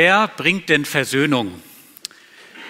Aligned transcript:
Wer 0.00 0.28
bringt 0.28 0.68
denn 0.68 0.84
Versöhnung? 0.84 1.60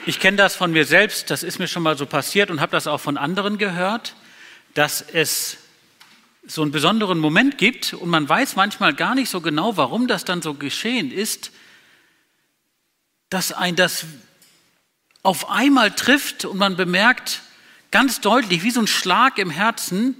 Ich 0.06 0.18
kenne 0.18 0.38
das 0.38 0.56
von 0.56 0.72
mir 0.72 0.86
selbst, 0.86 1.28
das 1.28 1.42
ist 1.42 1.58
mir 1.58 1.68
schon 1.68 1.82
mal 1.82 1.94
so 1.94 2.06
passiert 2.06 2.50
und 2.50 2.62
habe 2.62 2.72
das 2.72 2.86
auch 2.86 3.02
von 3.02 3.18
anderen 3.18 3.58
gehört, 3.58 4.14
dass 4.72 5.02
es 5.02 5.58
so 6.46 6.62
einen 6.62 6.70
besonderen 6.70 7.18
Moment 7.18 7.58
gibt 7.58 7.92
und 7.92 8.08
man 8.08 8.26
weiß 8.26 8.56
manchmal 8.56 8.94
gar 8.94 9.14
nicht 9.14 9.28
so 9.28 9.42
genau, 9.42 9.76
warum 9.76 10.08
das 10.08 10.24
dann 10.24 10.40
so 10.40 10.54
geschehen 10.54 11.12
ist, 11.12 11.52
dass 13.28 13.52
ein 13.52 13.76
das 13.76 14.06
auf 15.22 15.50
einmal 15.50 15.90
trifft 15.90 16.46
und 16.46 16.56
man 16.56 16.78
bemerkt 16.78 17.42
ganz 17.90 18.22
deutlich, 18.22 18.62
wie 18.62 18.70
so 18.70 18.80
ein 18.80 18.86
Schlag 18.86 19.36
im 19.36 19.50
Herzen, 19.50 20.16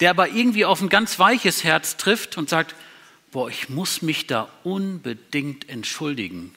der 0.00 0.10
aber 0.10 0.28
irgendwie 0.28 0.66
auf 0.66 0.82
ein 0.82 0.90
ganz 0.90 1.18
weiches 1.18 1.64
Herz 1.64 1.96
trifft 1.96 2.36
und 2.36 2.50
sagt, 2.50 2.74
boah, 3.30 3.48
ich 3.48 3.68
muss 3.68 4.02
mich 4.02 4.26
da 4.26 4.48
unbedingt 4.64 5.68
entschuldigen. 5.68 6.54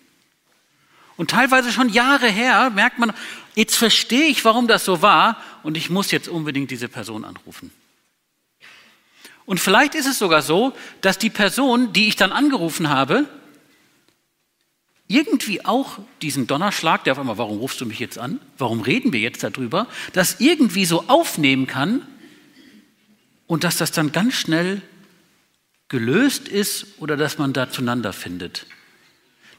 Und 1.16 1.30
teilweise 1.30 1.72
schon 1.72 1.90
Jahre 1.90 2.28
her 2.28 2.72
merkt 2.72 2.98
man, 2.98 3.14
jetzt 3.56 3.76
verstehe 3.76 4.26
ich, 4.26 4.44
warum 4.46 4.68
das 4.68 4.84
so 4.84 5.02
war 5.02 5.38
und 5.62 5.78
ich 5.78 5.90
muss 5.90 6.12
jetzt 6.12 6.28
unbedingt 6.28 6.72
diese 6.72 6.88
Person 6.88 7.24
anrufen. 7.24 7.72
Und 9.46 9.60
vielleicht 9.60 9.94
ist 9.94 10.08
es 10.08 10.18
sogar 10.18 10.42
so, 10.42 10.74
dass 11.02 11.18
die 11.18 11.30
Person, 11.30 11.94
die 11.94 12.08
ich 12.08 12.16
dann 12.16 12.32
angerufen 12.32 12.90
habe, 12.90 13.26
irgendwie 15.08 15.64
auch 15.64 16.00
diesen 16.22 16.48
Donnerschlag, 16.48 17.04
der 17.04 17.14
auf 17.14 17.20
einmal, 17.20 17.38
warum 17.38 17.60
rufst 17.60 17.82
du 17.82 17.86
mich 17.86 18.00
jetzt 18.00 18.18
an? 18.18 18.40
Warum 18.58 18.82
reden 18.82 19.14
wir 19.14 19.20
jetzt 19.20 19.44
darüber? 19.44 19.88
Das 20.14 20.40
irgendwie 20.40 20.86
so 20.86 21.04
aufnehmen 21.08 21.68
kann 21.68 22.02
und 23.46 23.64
dass 23.64 23.78
das 23.78 23.92
dann 23.92 24.12
ganz 24.12 24.34
schnell 24.34 24.82
gelöst 25.94 26.48
ist 26.48 26.88
oder 26.98 27.18
dass 27.18 27.38
man 27.38 27.54
da 27.54 27.70
zueinander 27.70 28.14
findet. 28.14 28.66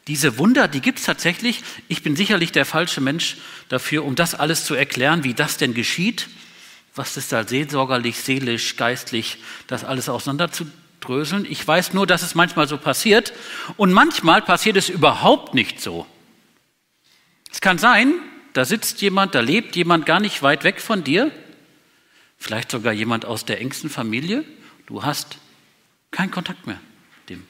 Diese 0.08 0.36
Wunder, 0.36 0.66
die 0.66 0.80
gibt 0.80 0.98
es 0.98 1.04
tatsächlich. 1.04 1.62
Ich 1.86 2.02
bin 2.02 2.16
sicherlich 2.16 2.50
der 2.50 2.66
falsche 2.66 3.00
Mensch 3.00 3.36
dafür, 3.68 4.04
um 4.04 4.16
das 4.16 4.34
alles 4.34 4.64
zu 4.64 4.74
erklären, 4.74 5.22
wie 5.22 5.32
das 5.32 5.58
denn 5.58 5.74
geschieht, 5.74 6.28
was 6.96 7.16
ist 7.16 7.30
da 7.30 7.46
seelsorgerlich, 7.46 8.16
seelisch, 8.16 8.74
geistlich, 8.74 9.38
das 9.68 9.84
alles 9.84 10.08
auseinanderzudröseln. 10.08 11.46
Ich 11.48 11.64
weiß 11.64 11.94
nur, 11.94 12.04
dass 12.04 12.22
es 12.22 12.34
manchmal 12.34 12.66
so 12.66 12.78
passiert 12.78 13.32
und 13.76 13.92
manchmal 13.92 14.42
passiert 14.42 14.76
es 14.76 14.88
überhaupt 14.88 15.54
nicht 15.54 15.80
so. 15.80 16.04
Es 17.52 17.60
kann 17.60 17.78
sein, 17.78 18.12
da 18.54 18.64
sitzt 18.64 19.00
jemand, 19.02 19.36
da 19.36 19.40
lebt 19.40 19.76
jemand 19.76 20.04
gar 20.04 20.18
nicht 20.18 20.42
weit 20.42 20.64
weg 20.64 20.80
von 20.80 21.04
dir, 21.04 21.30
vielleicht 22.38 22.72
sogar 22.72 22.92
jemand 22.92 23.24
aus 23.24 23.44
der 23.44 23.60
engsten 23.60 23.88
Familie. 23.88 24.44
Du 24.86 25.04
hast 25.04 25.38
kein 26.14 26.30
Kontakt 26.30 26.66
mehr 26.66 26.78
mit 27.18 27.30
dem. 27.30 27.46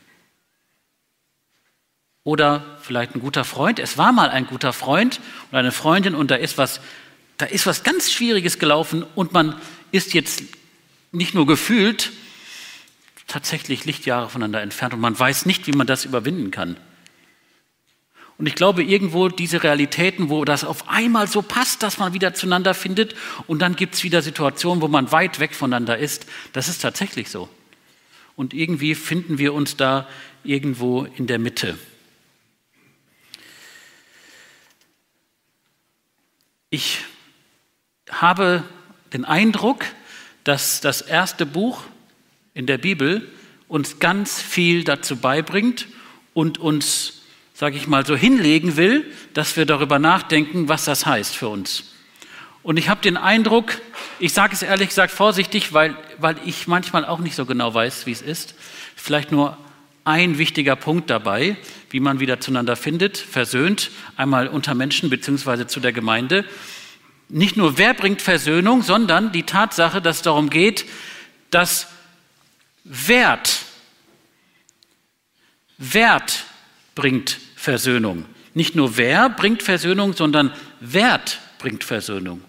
Oder 2.24 2.78
vielleicht 2.80 3.14
ein 3.14 3.20
guter 3.20 3.44
Freund. 3.44 3.78
Es 3.78 3.98
war 3.98 4.10
mal 4.12 4.30
ein 4.30 4.46
guter 4.46 4.72
Freund 4.72 5.20
oder 5.50 5.58
eine 5.58 5.72
Freundin 5.72 6.14
und 6.14 6.30
da 6.30 6.36
ist 6.36 6.56
was, 6.56 6.80
da 7.36 7.46
ist 7.46 7.66
was 7.66 7.82
ganz 7.82 8.10
Schwieriges 8.10 8.58
gelaufen 8.58 9.04
und 9.14 9.32
man 9.32 9.60
ist 9.92 10.14
jetzt 10.14 10.42
nicht 11.12 11.34
nur 11.34 11.46
gefühlt, 11.46 12.12
tatsächlich 13.26 13.84
Lichtjahre 13.84 14.28
voneinander 14.30 14.62
entfernt 14.62 14.94
und 14.94 15.00
man 15.00 15.18
weiß 15.18 15.44
nicht, 15.46 15.66
wie 15.66 15.72
man 15.72 15.86
das 15.86 16.04
überwinden 16.04 16.50
kann. 16.50 16.76
Und 18.36 18.46
ich 18.46 18.54
glaube, 18.54 18.82
irgendwo 18.82 19.28
diese 19.28 19.62
Realitäten, 19.62 20.28
wo 20.28 20.44
das 20.44 20.64
auf 20.64 20.88
einmal 20.88 21.28
so 21.28 21.40
passt, 21.40 21.82
dass 21.82 21.98
man 21.98 22.14
wieder 22.14 22.34
zueinander 22.34 22.74
findet 22.74 23.14
und 23.46 23.60
dann 23.60 23.76
gibt 23.76 23.94
es 23.94 24.02
wieder 24.02 24.22
Situationen, 24.22 24.82
wo 24.82 24.88
man 24.88 25.12
weit 25.12 25.38
weg 25.38 25.54
voneinander 25.54 25.98
ist, 25.98 26.26
das 26.52 26.68
ist 26.68 26.80
tatsächlich 26.80 27.30
so. 27.30 27.48
Und 28.36 28.54
irgendwie 28.54 28.94
finden 28.94 29.38
wir 29.38 29.54
uns 29.54 29.76
da 29.76 30.08
irgendwo 30.42 31.04
in 31.04 31.26
der 31.26 31.38
Mitte. 31.38 31.78
Ich 36.70 37.04
habe 38.10 38.64
den 39.12 39.24
Eindruck, 39.24 39.84
dass 40.42 40.80
das 40.80 41.00
erste 41.00 41.46
Buch 41.46 41.82
in 42.52 42.66
der 42.66 42.78
Bibel 42.78 43.30
uns 43.68 43.98
ganz 43.98 44.42
viel 44.42 44.84
dazu 44.84 45.16
beibringt 45.16 45.86
und 46.34 46.58
uns, 46.58 47.22
sage 47.54 47.76
ich 47.76 47.86
mal, 47.86 48.04
so 48.04 48.16
hinlegen 48.16 48.76
will, 48.76 49.10
dass 49.32 49.56
wir 49.56 49.66
darüber 49.66 49.98
nachdenken, 49.98 50.68
was 50.68 50.84
das 50.84 51.06
heißt 51.06 51.34
für 51.36 51.48
uns. 51.48 51.93
Und 52.64 52.78
ich 52.78 52.88
habe 52.88 53.02
den 53.02 53.18
Eindruck, 53.18 53.78
ich 54.18 54.32
sage 54.32 54.54
es 54.54 54.62
ehrlich 54.62 54.88
gesagt 54.88 55.12
vorsichtig, 55.12 55.74
weil, 55.74 55.94
weil 56.18 56.36
ich 56.46 56.66
manchmal 56.66 57.04
auch 57.04 57.18
nicht 57.18 57.36
so 57.36 57.44
genau 57.44 57.74
weiß, 57.74 58.06
wie 58.06 58.12
es 58.12 58.22
ist. 58.22 58.54
Vielleicht 58.96 59.30
nur 59.30 59.58
ein 60.04 60.38
wichtiger 60.38 60.74
Punkt 60.74 61.10
dabei, 61.10 61.58
wie 61.90 62.00
man 62.00 62.20
wieder 62.20 62.40
zueinander 62.40 62.74
findet, 62.74 63.18
versöhnt, 63.18 63.90
einmal 64.16 64.48
unter 64.48 64.74
Menschen 64.74 65.10
beziehungsweise 65.10 65.66
zu 65.66 65.78
der 65.78 65.92
Gemeinde. 65.92 66.46
Nicht 67.28 67.58
nur 67.58 67.76
wer 67.76 67.92
bringt 67.92 68.22
Versöhnung, 68.22 68.80
sondern 68.82 69.30
die 69.30 69.42
Tatsache, 69.42 70.00
dass 70.00 70.16
es 70.16 70.22
darum 70.22 70.48
geht, 70.48 70.86
dass 71.50 71.88
Wert, 72.84 73.60
Wert 75.76 76.44
bringt 76.94 77.38
Versöhnung. 77.56 78.24
Nicht 78.54 78.74
nur 78.74 78.96
wer 78.96 79.28
bringt 79.28 79.62
Versöhnung, 79.62 80.14
sondern 80.14 80.50
Wert 80.80 81.40
bringt 81.58 81.84
Versöhnung. 81.84 82.40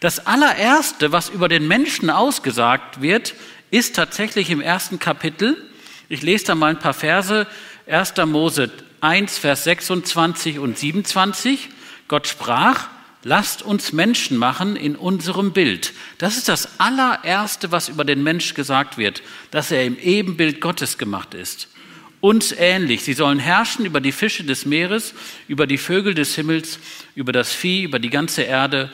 Das 0.00 0.26
allererste, 0.26 1.12
was 1.12 1.28
über 1.28 1.48
den 1.48 1.68
Menschen 1.68 2.08
ausgesagt 2.08 3.02
wird, 3.02 3.34
ist 3.70 3.94
tatsächlich 3.94 4.48
im 4.48 4.62
ersten 4.62 4.98
Kapitel. 4.98 5.62
Ich 6.08 6.22
lese 6.22 6.46
da 6.46 6.54
mal 6.54 6.70
ein 6.70 6.78
paar 6.78 6.94
Verse. 6.94 7.46
1. 7.86 8.14
Mose 8.24 8.70
1, 9.02 9.38
Vers 9.38 9.64
26 9.64 10.58
und 10.58 10.78
27. 10.78 11.68
Gott 12.08 12.26
sprach, 12.26 12.88
lasst 13.24 13.62
uns 13.62 13.92
Menschen 13.92 14.38
machen 14.38 14.74
in 14.74 14.96
unserem 14.96 15.52
Bild. 15.52 15.92
Das 16.16 16.38
ist 16.38 16.48
das 16.48 16.80
allererste, 16.80 17.70
was 17.70 17.90
über 17.90 18.04
den 18.04 18.22
Mensch 18.22 18.54
gesagt 18.54 18.96
wird, 18.96 19.22
dass 19.50 19.70
er 19.70 19.84
im 19.84 19.98
Ebenbild 19.98 20.62
Gottes 20.62 20.96
gemacht 20.96 21.34
ist. 21.34 21.68
Uns 22.20 22.52
ähnlich. 22.52 23.02
Sie 23.02 23.14
sollen 23.14 23.38
herrschen 23.38 23.84
über 23.84 24.00
die 24.00 24.12
Fische 24.12 24.44
des 24.44 24.64
Meeres, 24.64 25.14
über 25.46 25.66
die 25.66 25.78
Vögel 25.78 26.14
des 26.14 26.34
Himmels, 26.34 26.78
über 27.14 27.32
das 27.32 27.52
Vieh, 27.52 27.82
über 27.82 27.98
die 27.98 28.10
ganze 28.10 28.42
Erde 28.42 28.90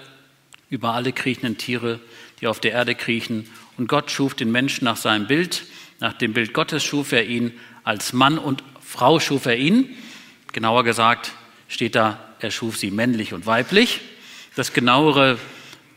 über 0.71 0.95
alle 0.95 1.13
kriechenden 1.13 1.59
Tiere, 1.59 2.01
die 2.41 2.47
auf 2.47 2.61
der 2.61 2.73
Erde 2.73 2.95
kriechen. 2.95 3.49
Und 3.79 3.89
Gott 3.89 4.11
schuf 4.11 4.35
den 4.35 4.51
Menschen 4.51 4.85
nach 4.85 4.97
seinem 4.97 5.27
Bild. 5.27 5.65
Nach 6.01 6.13
dem 6.13 6.33
Bild 6.33 6.53
Gottes 6.53 6.85
schuf 6.85 7.13
er 7.13 7.27
ihn. 7.27 7.53
Als 7.85 8.13
Mann 8.13 8.39
und 8.39 8.63
Frau 8.81 9.21
schuf 9.21 9.47
er 9.47 9.57
ihn. 9.57 9.97
Genauer 10.53 10.85
gesagt 10.85 11.33
steht 11.69 11.95
da, 11.95 12.19
er 12.41 12.51
schuf 12.51 12.77
sie 12.77 12.91
männlich 12.91 13.33
und 13.33 13.47
weiblich. 13.47 14.01
Das 14.55 14.73
genauere 14.73 15.39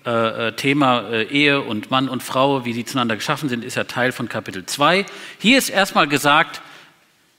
äh, 0.06 0.48
äh 0.48 0.52
Thema 0.54 1.10
äh, 1.10 1.24
Ehe 1.24 1.62
und 1.62 1.92
Mann 1.92 2.10
und 2.10 2.24
Frau, 2.24 2.66
wie 2.66 2.74
sie 2.74 2.86
zueinander 2.86 3.16
geschaffen 3.16 3.50
sind, 3.50 3.64
ist 3.64 3.76
ja 3.76 3.86
Teil 3.86 4.12
von 4.12 4.30
Kapitel 4.30 4.66
2. 4.66 5.06
Hier 5.40 5.58
ist 5.58 5.70
erstmal 5.70 6.08
gesagt, 6.08 6.62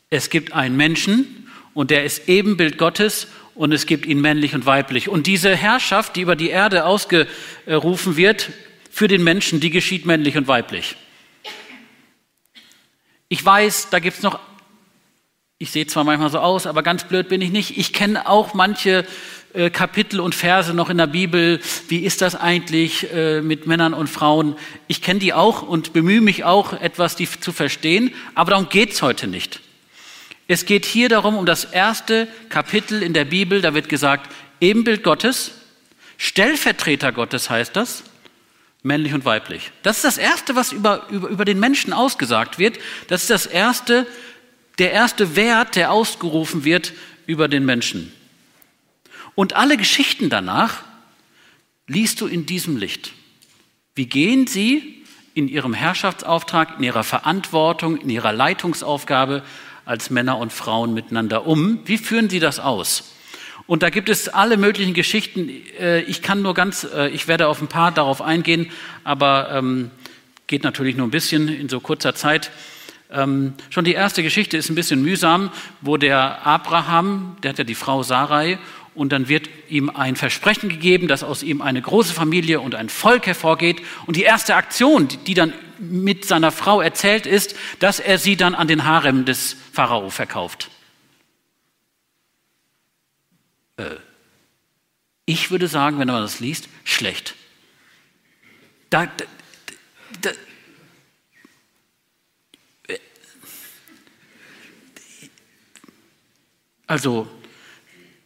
es 0.09 0.31
gibt 0.31 0.53
einen 0.53 0.77
Menschen 0.77 1.49
und 1.75 1.91
der 1.91 2.05
ist 2.05 2.29
Ebenbild 2.29 2.79
Gottes 2.79 3.29
und 3.61 3.73
es 3.73 3.85
gibt 3.85 4.07
ihn 4.07 4.23
männlich 4.23 4.55
und 4.55 4.65
weiblich. 4.65 5.11
Und 5.11 5.27
diese 5.27 5.55
Herrschaft, 5.55 6.17
die 6.17 6.23
über 6.23 6.35
die 6.35 6.49
Erde 6.49 6.87
ausgerufen 6.87 8.17
wird, 8.17 8.49
für 8.91 9.07
den 9.07 9.23
Menschen, 9.23 9.61
die 9.61 9.69
geschieht 9.69 10.07
männlich 10.07 10.39
und 10.39 10.49
weiblich. 10.49 10.97
Ich 13.29 13.45
weiß, 13.45 13.91
da 13.91 13.99
gibt 13.99 14.17
es 14.17 14.23
noch, 14.23 14.39
ich 15.59 15.71
sehe 15.73 15.87
zwar 15.87 16.05
manchmal 16.05 16.31
so 16.31 16.39
aus, 16.39 16.67
aber 16.67 16.83
ganz 16.83 17.05
blöd 17.05 17.29
bin 17.29 17.43
ich 17.43 17.51
nicht. 17.51 17.77
Ich 17.77 17.93
kenne 17.93 18.27
auch 18.27 18.55
manche 18.55 19.05
äh, 19.53 19.69
Kapitel 19.69 20.21
und 20.21 20.35
Verse 20.35 20.73
noch 20.73 20.89
in 20.89 20.97
der 20.97 21.07
Bibel. 21.07 21.61
Wie 21.89 21.99
ist 21.99 22.23
das 22.23 22.37
eigentlich 22.37 23.13
äh, 23.13 23.43
mit 23.43 23.67
Männern 23.67 23.93
und 23.93 24.07
Frauen? 24.09 24.57
Ich 24.89 25.03
kenne 25.03 25.21
die 25.21 25.35
auch 25.35 25.61
und 25.61 25.93
bemühe 25.93 26.23
mich 26.23 26.45
auch, 26.45 26.73
etwas 26.73 27.15
die 27.15 27.29
zu 27.29 27.53
verstehen, 27.53 28.15
aber 28.35 28.53
darum 28.53 28.71
geht 28.71 28.93
es 28.93 29.03
heute 29.03 29.27
nicht. 29.27 29.61
Es 30.51 30.65
geht 30.65 30.85
hier 30.85 31.09
darum, 31.09 31.37
um 31.37 31.47
das 31.47 31.63
erste 31.63 32.27
Kapitel 32.49 33.05
in 33.05 33.13
der 33.13 33.25
Bibel, 33.25 33.63
da 33.63 33.73
wird 33.73 33.89
gesagt, 33.89 34.35
Ebenbild 34.61 35.05
Gottes, 35.05 35.53
Stellvertreter 36.19 37.13
Gottes 37.13 37.51
heißt 37.51 37.77
das, 37.77 38.03
männlich 38.83 39.15
und 39.15 39.25
weiblich. 39.25 39.71
Das 39.85 39.99
ist 39.99 40.05
das 40.05 40.19
Erste, 40.19 40.57
was 40.57 40.73
über, 40.73 41.07
über, 41.09 41.29
über 41.29 41.45
den 41.45 41.61
Menschen 41.61 41.93
ausgesagt 41.93 42.59
wird. 42.59 42.81
Das 43.07 43.23
ist 43.23 43.31
das 43.31 43.47
Erste, 43.47 44.09
der 44.81 44.91
erste 44.91 45.37
Wert, 45.37 45.77
der 45.77 45.93
ausgerufen 45.93 46.65
wird 46.65 46.95
über 47.27 47.47
den 47.47 47.65
Menschen. 47.65 48.13
Und 49.37 49.55
alle 49.55 49.77
Geschichten 49.77 50.31
danach 50.31 50.83
liest 51.87 52.21
du 52.21 52.27
in 52.27 52.45
diesem 52.45 52.77
Licht. 52.77 53.13
Wie 53.95 54.07
gehen 54.07 54.49
sie 54.49 55.05
in 55.33 55.47
ihrem 55.47 55.75
Herrschaftsauftrag, 55.75 56.79
in 56.79 56.83
ihrer 56.83 57.05
Verantwortung, 57.05 57.99
in 57.99 58.11
ihrer 58.11 58.33
Leitungsaufgabe 58.33 59.45
als 59.91 60.09
Männer 60.09 60.39
und 60.39 60.53
Frauen 60.53 60.95
miteinander 60.95 61.47
um? 61.47 61.81
Wie 61.85 61.99
führen 61.99 62.31
sie 62.31 62.39
das 62.39 62.61
aus? 62.61 63.13
Und 63.67 63.83
da 63.83 63.91
gibt 63.91 64.09
es 64.09 64.29
alle 64.29 64.57
möglichen 64.57 64.95
Geschichten. 64.95 65.51
Äh, 65.79 66.03
ich 66.03 66.23
kann 66.23 66.43
nur 66.43 66.55
ganz, 66.55 66.85
äh, 66.85 67.09
ich 67.09 67.27
werde 67.27 67.49
auf 67.49 67.61
ein 67.61 67.67
paar 67.67 67.91
darauf 67.91 68.23
eingehen, 68.23 68.71
aber 69.03 69.51
ähm, 69.53 69.91
geht 70.47 70.63
natürlich 70.63 70.97
nur 70.97 71.09
ein 71.09 71.11
bisschen 71.11 71.49
in 71.49 71.69
so 71.69 71.81
kurzer 71.81 72.15
Zeit. 72.15 72.53
Ähm, 73.11 73.55
schon 73.69 73.85
die 73.85 73.93
erste 73.93 74.23
Geschichte 74.23 74.57
ist 74.57 74.71
ein 74.71 74.77
bisschen 74.77 75.03
mühsam, 75.03 75.51
wo 75.81 75.97
der 75.97 76.47
Abraham, 76.47 77.37
der 77.43 77.51
hat 77.51 77.59
ja 77.59 77.65
die 77.65 77.75
Frau 77.75 78.05
Sarai, 78.05 78.59
und 78.95 79.11
dann 79.11 79.29
wird 79.29 79.49
ihm 79.69 79.91
ein 79.91 80.15
Versprechen 80.15 80.69
gegeben, 80.69 81.09
dass 81.09 81.25
aus 81.25 81.43
ihm 81.43 81.63
eine 81.63 81.83
große 81.83 82.15
Familie 82.15 82.61
und 82.61 82.77
ein 82.77 82.89
Volk 82.89 83.27
hervorgeht. 83.27 83.83
Und 84.07 84.17
die 84.17 84.23
erste 84.23 84.55
Aktion, 84.55 85.09
die 85.27 85.35
dann 85.35 85.53
mit 85.81 86.25
seiner 86.25 86.53
Frau 86.53 86.81
erzählt 86.81 87.27
ist, 87.27 87.57
dass 87.79 88.01
er 88.01 88.19
sie 88.19 88.37
dann 88.37 88.55
an 88.55 88.69
den 88.69 88.85
Harem 88.85 89.25
des 89.25 89.57
Pharao 89.73 90.11
verkauft. 90.11 90.71
Äh, 93.77 93.97
ich 95.25 95.51
würde 95.51 95.69
sagen, 95.69 95.99
wenn 95.99 96.09
man 96.09 96.23
das 96.23 96.41
liest, 96.41 96.69
schlecht. 96.85 97.35
Da, 98.91 99.07
da, 99.07 99.25
da, 100.21 100.31
also, 106.87 107.29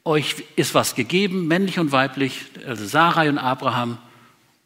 euch 0.04 0.44
ist 0.56 0.74
was 0.74 0.94
gegeben, 0.94 1.46
männlich 1.46 1.78
und 1.78 1.92
weiblich, 1.92 2.46
also 2.66 2.86
Sarai 2.86 3.28
und 3.28 3.38
Abraham, 3.38 3.98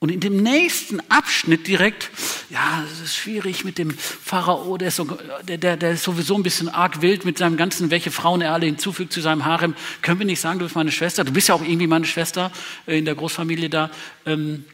und 0.01 0.11
in 0.11 0.21
dem 0.21 0.37
nächsten 0.37 1.01
Abschnitt 1.11 1.67
direkt, 1.67 2.11
ja, 2.51 2.85
es 2.93 3.01
ist 3.01 3.17
schwierig 3.17 3.65
mit 3.65 3.79
dem 3.79 3.91
Pharao, 3.91 4.79
der 4.79 4.89
ist, 4.89 4.97
so, 4.97 5.19
der, 5.43 5.59
der, 5.59 5.77
der 5.77 5.91
ist 5.93 6.05
sowieso 6.05 6.37
ein 6.37 6.45
bisschen 6.45 6.69
arg 6.69 7.03
wild 7.03 7.25
mit 7.25 7.39
seinem 7.39 7.57
ganzen, 7.57 7.91
welche 7.91 8.13
Frauen 8.13 8.41
er 8.41 8.53
alle 8.53 8.67
hinzufügt 8.67 9.13
zu 9.13 9.21
seinem 9.21 9.45
Harem. 9.45 9.75
Können 10.01 10.21
wir 10.21 10.27
nicht 10.27 10.41
sagen, 10.41 10.61
du 10.61 10.67
bist 10.67 10.77
meine 10.77 10.93
Schwester? 10.93 11.25
Du 11.25 11.33
bist 11.33 11.49
ja 11.49 11.57
auch 11.57 11.63
irgendwie 11.63 11.89
meine 11.89 12.05
Schwester 12.05 12.53
äh, 12.87 12.99
in 12.99 13.07
der 13.07 13.17
Großfamilie 13.17 13.69
da. 13.71 13.91
Ähm, 14.25 14.65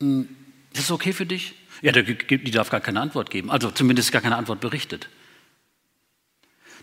hm, 0.00 0.28
ist 0.72 0.84
das 0.84 0.90
okay 0.90 1.12
für 1.12 1.26
dich? 1.26 1.54
Ja, 1.82 1.92
die 1.92 2.50
darf 2.50 2.70
gar 2.70 2.80
keine 2.80 3.02
Antwort 3.02 3.30
geben, 3.30 3.50
also 3.50 3.70
zumindest 3.70 4.10
gar 4.10 4.22
keine 4.22 4.36
Antwort 4.36 4.60
berichtet. 4.60 5.08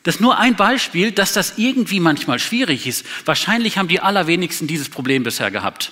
Das 0.03 0.15
ist 0.15 0.21
nur 0.21 0.37
ein 0.37 0.55
Beispiel, 0.55 1.11
dass 1.11 1.33
das 1.33 1.57
irgendwie 1.57 1.99
manchmal 1.99 2.37
schwierig 2.37 2.85
ist. 2.85 3.05
Wahrscheinlich 3.25 3.79
haben 3.79 3.87
die 3.87 3.99
allerwenigsten 3.99 4.67
dieses 4.67 4.89
Problem 4.89 5.23
bisher 5.23 5.49
gehabt. 5.49 5.91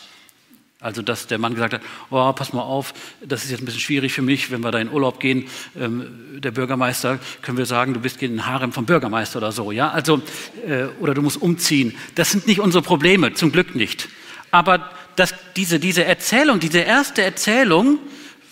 Also, 0.81 1.01
dass 1.01 1.27
der 1.27 1.39
Mann 1.39 1.55
gesagt 1.55 1.73
hat, 1.73 1.81
oh, 2.09 2.31
pass 2.31 2.53
mal 2.53 2.61
auf, 2.61 2.93
das 3.21 3.43
ist 3.43 3.51
jetzt 3.51 3.61
ein 3.61 3.65
bisschen 3.65 3.81
schwierig 3.81 4.13
für 4.13 4.21
mich, 4.21 4.49
wenn 4.49 4.61
wir 4.61 4.71
da 4.71 4.79
in 4.79 4.89
Urlaub 4.89 5.19
gehen, 5.19 5.49
ähm, 5.77 6.39
der 6.39 6.51
Bürgermeister, 6.51 7.19
können 7.41 7.57
wir 7.57 7.65
sagen, 7.65 7.93
du 7.93 7.99
bist 7.99 8.21
in 8.23 8.31
den 8.31 8.45
Harem 8.45 8.71
vom 8.71 8.85
Bürgermeister 8.85 9.39
oder 9.39 9.51
so, 9.51 9.73
ja? 9.73 9.89
Also, 9.89 10.21
äh, 10.65 10.85
oder 11.01 11.13
du 11.13 11.21
musst 11.21 11.41
umziehen. 11.41 11.97
Das 12.15 12.31
sind 12.31 12.47
nicht 12.47 12.61
unsere 12.61 12.81
Probleme, 12.81 13.33
zum 13.33 13.51
Glück 13.51 13.75
nicht. 13.75 14.07
Aber 14.51 14.89
dass 15.17 15.33
diese, 15.57 15.79
diese 15.81 16.05
Erzählung, 16.05 16.61
diese 16.61 16.79
erste 16.79 17.23
Erzählung 17.23 17.99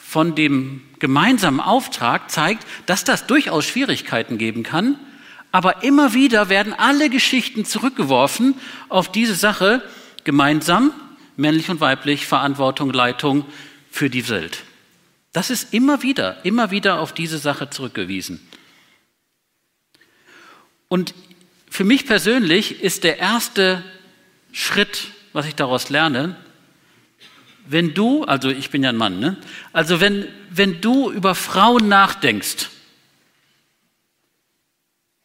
von 0.06 0.36
dem 0.36 0.82
gemeinsamen 1.00 1.62
Auftrag 1.62 2.30
zeigt, 2.30 2.68
dass 2.88 3.06
das 3.06 3.26
durchaus 3.26 3.64
Schwierigkeiten 3.66 4.38
geben 4.38 4.64
kann. 4.64 5.00
Aber 5.54 5.82
immer 5.82 6.14
wieder 6.14 6.50
werden 6.50 6.74
alle 6.74 7.10
Geschichten 7.10 7.64
zurückgeworfen 7.64 8.56
auf 8.90 9.10
diese 9.10 9.36
Sache 9.36 9.82
gemeinsam 10.26 10.92
männlich 11.38 11.70
und 11.70 11.80
weiblich, 11.80 12.26
Verantwortung, 12.26 12.92
Leitung 12.92 13.46
für 13.90 14.10
die 14.10 14.28
Welt. 14.30 14.64
Das 15.34 15.50
ist 15.50 15.74
immer 15.74 16.02
wieder, 16.04 16.44
immer 16.46 16.72
wieder 16.72 17.00
auf 17.00 17.14
diese 17.14 17.38
Sache 17.38 17.70
zurückgewiesen. 17.70 18.40
Und 20.88 21.14
für 21.70 21.84
mich 21.84 22.06
persönlich 22.06 22.82
ist 22.82 23.04
der 23.04 23.20
erste 23.20 23.84
Schritt, 24.52 25.10
was 25.34 25.46
ich 25.46 25.56
daraus 25.56 25.90
lerne, 25.90 26.36
wenn 27.68 27.94
du, 27.94 28.24
also 28.24 28.50
ich 28.50 28.70
bin 28.70 28.84
ja 28.84 28.90
ein 28.90 28.98
Mann, 28.98 29.20
ne? 29.20 29.38
also 29.74 30.00
wenn, 30.00 30.28
wenn 30.50 30.80
du 30.82 31.12
über 31.12 31.36
Frauen 31.36 31.88
nachdenkst, 31.88 32.70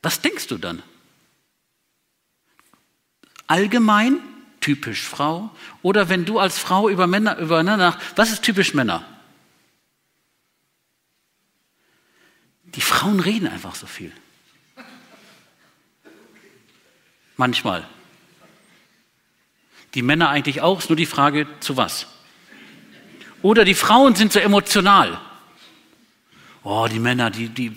was 0.02 0.20
denkst 0.20 0.48
du 0.48 0.58
dann? 0.58 0.82
Allgemein 3.46 4.18
typisch 4.62 5.02
Frau? 5.02 5.50
Oder 5.82 6.08
wenn 6.08 6.24
du 6.24 6.38
als 6.38 6.58
Frau 6.58 6.88
über 6.88 7.06
Männer, 7.06 7.36
über 7.36 7.62
nach, 7.62 7.98
was 8.16 8.30
ist 8.32 8.42
typisch 8.42 8.72
Männer? 8.72 9.04
Die 12.64 12.80
Frauen 12.80 13.20
reden 13.20 13.48
einfach 13.48 13.74
so 13.74 13.86
viel. 13.86 14.12
Manchmal. 17.36 17.86
Die 19.94 20.02
Männer 20.02 20.30
eigentlich 20.30 20.62
auch, 20.62 20.78
ist 20.78 20.88
nur 20.88 20.96
die 20.96 21.06
Frage, 21.06 21.46
zu 21.60 21.76
was? 21.76 22.06
Oder 23.42 23.64
die 23.64 23.74
Frauen 23.74 24.14
sind 24.14 24.32
so 24.32 24.38
emotional. 24.38 25.20
Oh, 26.62 26.86
die 26.90 27.00
Männer, 27.00 27.30
die, 27.30 27.48
die, 27.48 27.76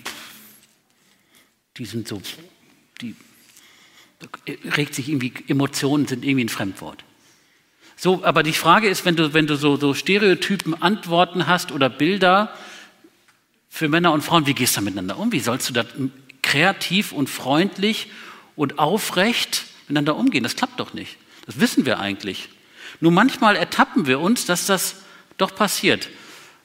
die 1.76 1.84
sind 1.84 2.08
so, 2.08 2.22
die 3.00 3.16
regt 4.76 4.94
sich 4.94 5.08
irgendwie, 5.08 5.32
Emotionen 5.48 6.06
sind 6.06 6.24
irgendwie 6.24 6.44
ein 6.44 6.48
Fremdwort. 6.48 7.04
So, 7.96 8.24
aber 8.24 8.42
die 8.42 8.52
Frage 8.52 8.88
ist, 8.88 9.04
wenn 9.04 9.16
du, 9.16 9.32
wenn 9.32 9.46
du 9.46 9.56
so, 9.56 9.76
so 9.76 9.94
Stereotypen 9.94 10.80
Antworten 10.80 11.46
hast 11.46 11.72
oder 11.72 11.88
Bilder 11.88 12.54
für 13.70 13.88
Männer 13.88 14.12
und 14.12 14.22
Frauen, 14.22 14.46
wie 14.46 14.54
gehst 14.54 14.76
du 14.76 14.82
miteinander 14.82 15.18
um? 15.18 15.32
Wie 15.32 15.40
sollst 15.40 15.68
du 15.68 15.72
da 15.72 15.84
kreativ 16.42 17.12
und 17.12 17.30
freundlich 17.30 18.10
und 18.54 18.78
aufrecht 18.78 19.64
miteinander 19.88 20.16
umgehen? 20.16 20.42
Das 20.42 20.56
klappt 20.56 20.78
doch 20.78 20.92
nicht. 20.92 21.16
Das 21.46 21.58
wissen 21.58 21.86
wir 21.86 21.98
eigentlich. 21.98 22.50
Nur 23.00 23.12
manchmal 23.12 23.56
ertappen 23.56 24.06
wir 24.06 24.20
uns, 24.20 24.44
dass 24.44 24.66
das 24.66 24.96
doch 25.38 25.54
passiert. 25.54 26.08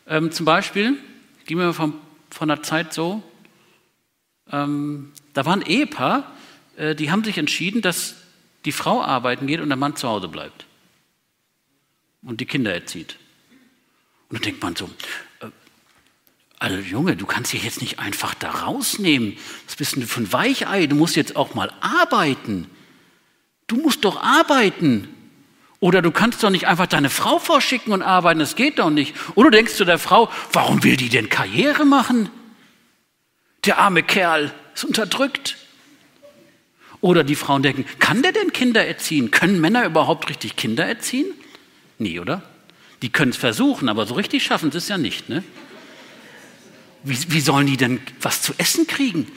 Ähm, 0.08 0.31
zum 0.31 0.46
Beispiel, 0.46 0.98
gehen 1.46 1.58
wir 1.58 1.74
von, 1.74 1.93
von 2.29 2.48
der 2.50 2.63
Zeit 2.63 2.93
so, 2.93 3.24
ähm, 4.51 5.12
da 5.34 5.46
war 5.46 5.53
ein 5.53 5.62
Ehepaar, 5.62 6.31
die 6.81 7.11
haben 7.11 7.23
sich 7.23 7.38
entschieden, 7.38 7.81
dass 7.81 8.15
die 8.65 8.71
Frau 8.71 9.01
arbeiten 9.01 9.47
geht 9.47 9.59
und 9.59 9.69
der 9.69 9.77
Mann 9.77 9.95
zu 9.95 10.07
Hause 10.07 10.27
bleibt 10.27 10.65
und 12.23 12.41
die 12.41 12.45
Kinder 12.45 12.73
erzieht. 12.73 13.17
Und 14.29 14.39
dann 14.39 14.43
denkt 14.43 14.63
man 14.63 14.75
so, 14.75 14.89
äh, 15.41 15.47
also 16.59 16.77
Junge, 16.77 17.15
du 17.15 17.25
kannst 17.25 17.53
dich 17.53 17.63
jetzt 17.63 17.81
nicht 17.81 18.00
einfach 18.00 18.33
da 18.35 18.51
rausnehmen. 18.51 19.38
Was 19.65 19.75
bist 19.75 19.95
du 19.95 20.01
für 20.01 20.21
ein 20.21 20.31
Weichei? 20.31 20.85
Du 20.88 20.95
musst 20.95 21.15
jetzt 21.15 21.35
auch 21.35 21.55
mal 21.55 21.71
arbeiten. 21.81 22.69
Du 23.67 23.77
musst 23.77 24.05
doch 24.05 24.21
arbeiten. 24.21 25.07
Oder 25.79 26.03
du 26.03 26.11
kannst 26.11 26.43
doch 26.43 26.51
nicht 26.51 26.67
einfach 26.67 26.85
deine 26.85 27.09
Frau 27.09 27.39
vorschicken 27.39 27.91
und 27.91 28.03
arbeiten, 28.03 28.39
das 28.39 28.55
geht 28.55 28.77
doch 28.77 28.91
nicht. 28.91 29.15
Oder 29.33 29.50
du 29.50 29.57
denkst 29.57 29.73
zu 29.73 29.85
der 29.85 29.97
Frau, 29.97 30.29
warum 30.53 30.83
will 30.83 30.95
die 30.95 31.09
denn 31.09 31.29
Karriere 31.29 31.85
machen? 31.85 32.29
Der 33.65 33.79
arme 33.79 34.03
Kerl 34.03 34.53
ist 34.75 34.85
unterdrückt. 34.85 35.57
Oder 37.01 37.24
die 37.24 37.36
Frauen 37.36 37.63
denken, 37.63 37.86
kann 37.98 38.22
der 38.22 38.31
denn 38.31 38.53
Kinder 38.53 38.86
erziehen? 38.86 39.31
Können 39.31 39.60
Männer 39.60 39.86
überhaupt 39.86 40.29
richtig 40.29 40.55
Kinder 40.55 40.86
erziehen? 40.86 41.27
Nie, 41.98 42.20
oder? 42.20 42.43
Die 43.01 43.10
können 43.10 43.31
es 43.31 43.38
versuchen, 43.38 43.89
aber 43.89 44.05
so 44.05 44.13
richtig 44.13 44.43
schaffen 44.43 44.72
sie 44.72 44.77
es 44.77 44.88
ja 44.88 45.00
nicht. 45.00 45.27
Ne? 45.27 45.43
Wie, 47.03 47.17
wie 47.29 47.41
sollen 47.41 47.65
die 47.65 47.77
denn 47.77 48.00
was 48.22 48.43
zu 48.43 48.53
essen 48.60 48.86
kriegen? 48.86 49.27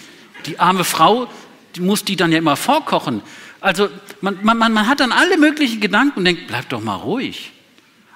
Die 0.45 0.59
arme 0.59 0.85
Frau, 0.85 1.31
die 1.75 1.81
muss 1.81 2.05
die 2.05 2.17
dann 2.17 2.31
ja 2.31 2.39
immer 2.39 2.57
vorkochen. 2.57 3.23
Also 3.63 3.89
man, 4.21 4.39
man, 4.43 4.59
man 4.59 4.87
hat 4.87 5.01
dann 5.01 5.13
alle 5.13 5.39
möglichen 5.39 5.81
Gedanken 5.81 6.19
und 6.19 6.25
denkt, 6.27 6.47
bleib 6.47 6.69
doch 6.69 6.83
mal 6.83 6.97
ruhig. 6.97 7.53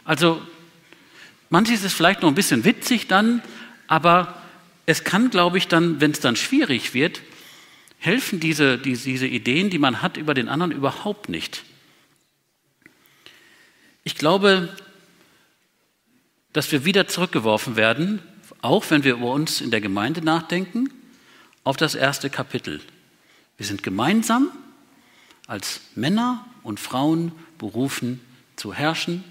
Also 0.04 0.42
manches 1.48 1.84
ist 1.84 1.94
vielleicht 1.94 2.20
noch 2.20 2.28
ein 2.28 2.34
bisschen 2.34 2.64
witzig 2.64 3.08
dann, 3.08 3.42
aber 3.86 4.34
es 4.84 5.04
kann, 5.04 5.30
glaube 5.30 5.56
ich, 5.56 5.68
dann, 5.68 6.02
wenn 6.02 6.10
es 6.10 6.20
dann 6.20 6.36
schwierig 6.36 6.92
wird, 6.92 7.22
helfen 7.98 8.40
diese, 8.40 8.78
diese, 8.78 9.04
diese 9.04 9.26
Ideen, 9.26 9.70
die 9.70 9.78
man 9.78 10.02
hat 10.02 10.16
über 10.16 10.34
den 10.34 10.48
anderen, 10.48 10.72
überhaupt 10.72 11.28
nicht. 11.28 11.64
Ich 14.04 14.14
glaube, 14.14 14.74
dass 16.52 16.72
wir 16.72 16.84
wieder 16.84 17.08
zurückgeworfen 17.08 17.76
werden, 17.76 18.22
auch 18.62 18.90
wenn 18.90 19.04
wir 19.04 19.14
über 19.14 19.32
uns 19.32 19.60
in 19.60 19.70
der 19.70 19.80
Gemeinde 19.80 20.22
nachdenken, 20.22 20.90
auf 21.64 21.76
das 21.76 21.94
erste 21.94 22.30
Kapitel. 22.30 22.80
Wir 23.56 23.66
sind 23.66 23.82
gemeinsam 23.82 24.50
als 25.46 25.80
Männer 25.94 26.46
und 26.62 26.80
Frauen 26.80 27.32
berufen 27.58 28.20
zu 28.56 28.72
herrschen, 28.72 29.24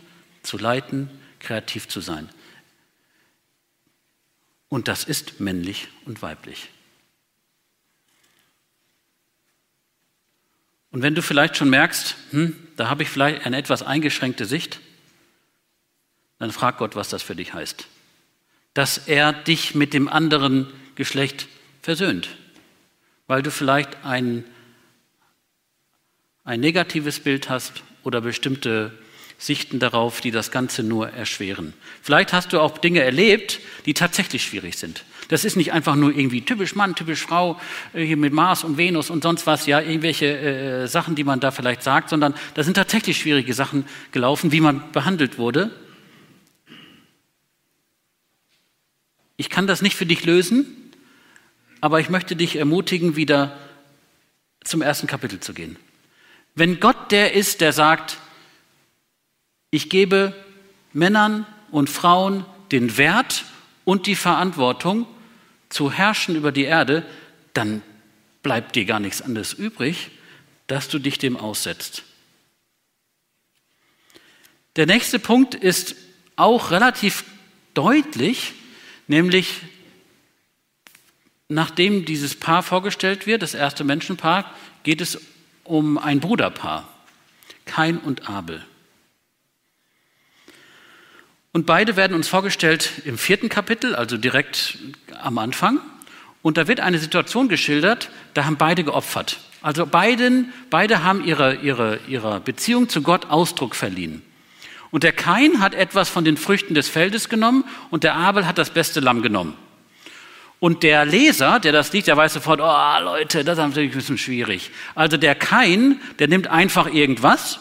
zu 0.43 0.57
leiten, 0.57 1.09
kreativ 1.39 1.87
zu 1.87 2.01
sein. 2.01 2.29
Und 4.69 4.87
das 4.87 5.03
ist 5.03 5.39
männlich 5.39 5.87
und 6.05 6.21
weiblich. 6.21 6.69
Und 10.97 11.03
wenn 11.03 11.13
du 11.13 11.21
vielleicht 11.21 11.57
schon 11.57 11.69
merkst, 11.69 12.15
hm, 12.31 12.55
da 12.75 12.89
habe 12.89 13.03
ich 13.03 13.09
vielleicht 13.09 13.45
eine 13.45 13.57
etwas 13.57 13.83
eingeschränkte 13.83 14.45
Sicht, 14.45 14.79
dann 16.39 16.51
frag 16.51 16.79
Gott, 16.79 16.95
was 16.95 17.07
das 17.09 17.21
für 17.21 17.35
dich 17.35 17.53
heißt. 17.53 17.85
Dass 18.73 19.07
er 19.07 19.31
dich 19.31 19.75
mit 19.75 19.93
dem 19.93 20.07
anderen 20.07 20.65
Geschlecht 20.95 21.49
versöhnt, 21.83 22.29
weil 23.27 23.43
du 23.43 23.51
vielleicht 23.51 24.05
ein, 24.05 24.43
ein 26.43 26.61
negatives 26.61 27.19
Bild 27.19 27.47
hast 27.47 27.83
oder 28.01 28.21
bestimmte 28.21 28.91
Sichten 29.37 29.79
darauf, 29.79 30.19
die 30.19 30.31
das 30.31 30.51
Ganze 30.51 30.83
nur 30.83 31.09
erschweren. 31.09 31.73
Vielleicht 32.01 32.33
hast 32.33 32.53
du 32.53 32.59
auch 32.59 32.77
Dinge 32.77 33.01
erlebt, 33.01 33.59
die 33.85 33.93
tatsächlich 33.93 34.43
schwierig 34.43 34.77
sind. 34.77 35.03
Das 35.27 35.45
ist 35.45 35.57
nicht 35.57 35.73
einfach 35.73 35.95
nur 35.95 36.11
irgendwie 36.11 36.41
typisch 36.41 36.75
Mann, 36.75 36.95
typisch 36.95 37.21
Frau, 37.21 37.59
äh, 37.93 38.03
hier 38.03 38.17
mit 38.17 38.33
Mars 38.33 38.63
und 38.63 38.77
Venus 38.77 39.09
und 39.09 39.23
sonst 39.23 39.45
was, 39.45 39.65
ja, 39.65 39.81
irgendwelche 39.81 40.25
äh, 40.25 40.87
Sachen, 40.87 41.15
die 41.15 41.23
man 41.23 41.39
da 41.39 41.51
vielleicht 41.51 41.83
sagt, 41.83 42.09
sondern 42.09 42.33
da 42.53 42.63
sind 42.63 42.75
tatsächlich 42.75 43.17
schwierige 43.17 43.53
Sachen 43.53 43.85
gelaufen, 44.11 44.51
wie 44.51 44.61
man 44.61 44.91
behandelt 44.91 45.37
wurde. 45.37 45.71
Ich 49.35 49.49
kann 49.49 49.67
das 49.67 49.81
nicht 49.81 49.95
für 49.95 50.05
dich 50.05 50.25
lösen, 50.25 50.65
aber 51.81 51.99
ich 51.99 52.09
möchte 52.09 52.35
dich 52.35 52.55
ermutigen, 52.55 53.15
wieder 53.15 53.55
zum 54.63 54.81
ersten 54.81 55.07
Kapitel 55.07 55.39
zu 55.39 55.53
gehen. 55.53 55.77
Wenn 56.55 56.79
Gott 56.79 57.11
der 57.11 57.33
ist, 57.33 57.61
der 57.61 57.71
sagt, 57.71 58.17
ich 59.71 59.89
gebe 59.89 60.33
Männern 60.93 61.45
und 61.71 61.89
Frauen 61.89 62.45
den 62.71 62.97
Wert 62.97 63.45
und 63.85 64.07
die 64.07 64.15
Verantwortung 64.15 65.07
zu 65.69 65.91
herrschen 65.91 66.35
über 66.35 66.51
die 66.51 66.63
Erde, 66.63 67.05
dann 67.53 67.81
bleibt 68.43 68.75
dir 68.75 68.85
gar 68.85 68.99
nichts 68.99 69.21
anderes 69.21 69.53
übrig, 69.53 70.11
dass 70.67 70.87
du 70.87 70.99
dich 70.99 71.17
dem 71.17 71.37
aussetzt. 71.37 72.03
Der 74.75 74.85
nächste 74.85 75.19
Punkt 75.19 75.55
ist 75.55 75.95
auch 76.35 76.71
relativ 76.71 77.25
deutlich, 77.73 78.53
nämlich 79.07 79.61
nachdem 81.49 82.05
dieses 82.05 82.35
Paar 82.35 82.63
vorgestellt 82.63 83.25
wird, 83.25 83.41
das 83.41 83.53
erste 83.53 83.83
Menschenpaar, 83.83 84.53
geht 84.83 85.01
es 85.01 85.19
um 85.63 85.97
ein 85.97 86.19
Bruderpaar, 86.19 86.87
Kain 87.65 87.97
und 87.97 88.29
Abel. 88.29 88.65
Und 91.57 91.65
beide 91.65 91.95
werden 91.95 92.13
uns 92.13 92.27
vorgestellt 92.27 92.91
im 93.03 93.17
vierten 93.17 93.49
Kapitel, 93.49 93.95
also 93.95 94.15
direkt 94.15 94.77
am 95.23 95.39
Anfang. 95.39 95.79
Und 96.43 96.55
da 96.55 96.67
wird 96.67 96.81
eine 96.81 96.99
Situation 96.99 97.49
geschildert, 97.49 98.11
da 98.35 98.45
haben 98.45 98.57
beide 98.57 98.83
geopfert. 98.83 99.39
Also 99.63 99.87
beiden, 99.87 100.53
beide 100.69 101.01
haben 101.01 101.25
ihre, 101.25 101.55
ihre, 101.55 101.99
ihrer 102.07 102.41
Beziehung 102.41 102.89
zu 102.89 103.01
Gott 103.01 103.31
Ausdruck 103.31 103.73
verliehen. 103.73 104.21
Und 104.91 105.01
der 105.01 105.13
Kain 105.13 105.59
hat 105.59 105.73
etwas 105.73 106.09
von 106.09 106.23
den 106.23 106.37
Früchten 106.37 106.75
des 106.75 106.89
Feldes 106.89 107.27
genommen 107.27 107.63
und 107.89 108.03
der 108.03 108.13
Abel 108.13 108.45
hat 108.45 108.59
das 108.59 108.69
beste 108.69 108.99
Lamm 108.99 109.23
genommen. 109.23 109.55
Und 110.59 110.83
der 110.83 111.05
Leser, 111.05 111.59
der 111.59 111.71
das 111.71 111.91
liest, 111.91 112.05
der 112.05 112.17
weiß 112.17 112.33
sofort, 112.33 112.61
oh 112.61 113.03
Leute, 113.03 113.43
das 113.43 113.57
ist 113.57 113.65
natürlich 113.65 113.93
ein 113.93 113.97
bisschen 113.97 114.19
schwierig. 114.19 114.69
Also 114.93 115.17
der 115.17 115.33
Kain, 115.33 116.01
der 116.19 116.27
nimmt 116.27 116.49
einfach 116.49 116.85
irgendwas 116.93 117.59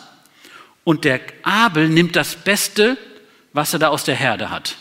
und 0.84 1.06
der 1.06 1.22
Abel 1.44 1.88
nimmt 1.88 2.14
das 2.14 2.34
Beste 2.36 2.98
was 3.56 3.72
er 3.72 3.78
da 3.78 3.88
aus 3.88 4.04
der 4.04 4.14
Herde 4.14 4.50
hat. 4.50 4.76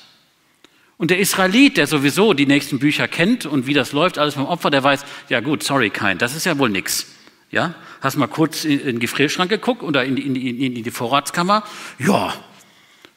Und 0.98 1.10
der 1.12 1.20
Israelit, 1.20 1.78
der 1.78 1.88
sowieso 1.88 2.34
die 2.34 2.46
nächsten 2.46 2.78
Bücher 2.78 3.08
kennt 3.08 3.46
und 3.46 3.68
wie 3.68 3.74
das 3.74 3.92
läuft, 3.92 4.18
alles 4.18 4.36
vom 4.36 4.46
Opfer, 4.46 4.70
der 4.70 4.84
weiß, 4.84 5.04
ja 5.30 5.40
gut, 5.40 5.64
sorry, 5.64 5.90
kein, 5.90 6.18
das 6.18 6.36
ist 6.36 6.46
ja 6.46 6.58
wohl 6.58 6.70
nix. 6.70 7.08
Ja, 7.52 7.74
hast 8.02 8.18
mal 8.18 8.28
kurz 8.28 8.66
in 8.66 8.80
den 8.80 9.00
Gefrierschrank 9.00 9.50
geguckt 9.50 9.82
oder 9.82 10.04
in 10.04 10.16
die, 10.16 10.24
in, 10.24 10.76
in 10.76 10.84
die 10.84 10.92
Vorratskammer? 10.92 11.64
Ja, 12.00 12.34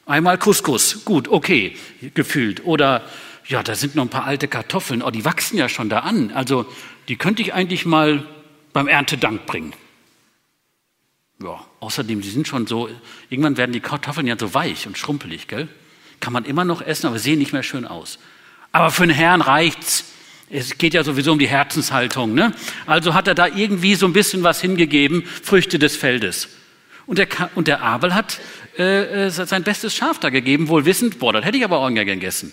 einmal 0.05 0.37
Couscous, 0.37 1.03
gut, 1.03 1.27
okay, 1.27 1.75
gefühlt. 2.13 2.65
Oder 2.65 3.03
ja, 3.47 3.61
da 3.61 3.75
sind 3.75 3.95
noch 3.95 4.03
ein 4.03 4.09
paar 4.09 4.25
alte 4.25 4.47
Kartoffeln, 4.47 5.01
oh, 5.01 5.09
die 5.09 5.25
wachsen 5.25 5.57
ja 5.57 5.67
schon 5.67 5.89
da 5.89 5.99
an. 5.99 6.31
Also 6.31 6.65
die 7.07 7.17
könnte 7.17 7.41
ich 7.41 7.53
eigentlich 7.53 7.85
mal 7.85 8.25
beim 8.71 8.87
Erntedank 8.87 9.45
bringen. 9.45 9.73
Ja, 11.41 11.65
außerdem, 11.79 12.21
die 12.21 12.29
sind 12.29 12.47
schon 12.47 12.67
so, 12.67 12.89
irgendwann 13.29 13.55
werden 13.55 13.71
die 13.71 13.79
Kartoffeln 13.79 14.27
ja 14.27 14.35
so 14.37 14.53
weich 14.53 14.87
und 14.87 14.97
schrumpelig, 14.97 15.47
gell? 15.47 15.69
Kann 16.19 16.33
man 16.33 16.43
immer 16.43 16.65
noch 16.65 16.81
essen, 16.81 17.07
aber 17.07 17.17
sehen 17.17 17.39
nicht 17.39 17.53
mehr 17.53 17.63
schön 17.63 17.85
aus. 17.85 18.19
Aber 18.73 18.91
für 18.91 19.07
den 19.07 19.15
Herrn 19.15 19.41
reicht's. 19.41 20.05
Es 20.49 20.77
geht 20.77 20.93
ja 20.93 21.03
sowieso 21.03 21.31
um 21.31 21.39
die 21.39 21.47
Herzenshaltung, 21.47 22.33
ne? 22.33 22.53
Also 22.85 23.13
hat 23.13 23.27
er 23.27 23.35
da 23.35 23.47
irgendwie 23.47 23.95
so 23.95 24.05
ein 24.05 24.13
bisschen 24.13 24.43
was 24.43 24.59
hingegeben, 24.59 25.23
Früchte 25.23 25.79
des 25.79 25.95
Feldes. 25.95 26.49
Und 27.05 27.19
der, 27.19 27.27
und 27.55 27.67
der 27.67 27.81
Abel 27.83 28.13
hat 28.13 28.39
äh, 28.77 29.27
äh 29.27 29.29
sein 29.29 29.63
bestes 29.63 29.95
Schaf 29.95 30.19
da 30.19 30.29
gegeben, 30.29 30.67
wohl 30.67 30.85
wissend, 30.85 31.19
boah, 31.19 31.31
das 31.31 31.45
hätte 31.45 31.57
ich 31.57 31.63
aber 31.63 31.77
auch 31.77 31.89
gern 31.89 32.05
gegessen. 32.05 32.51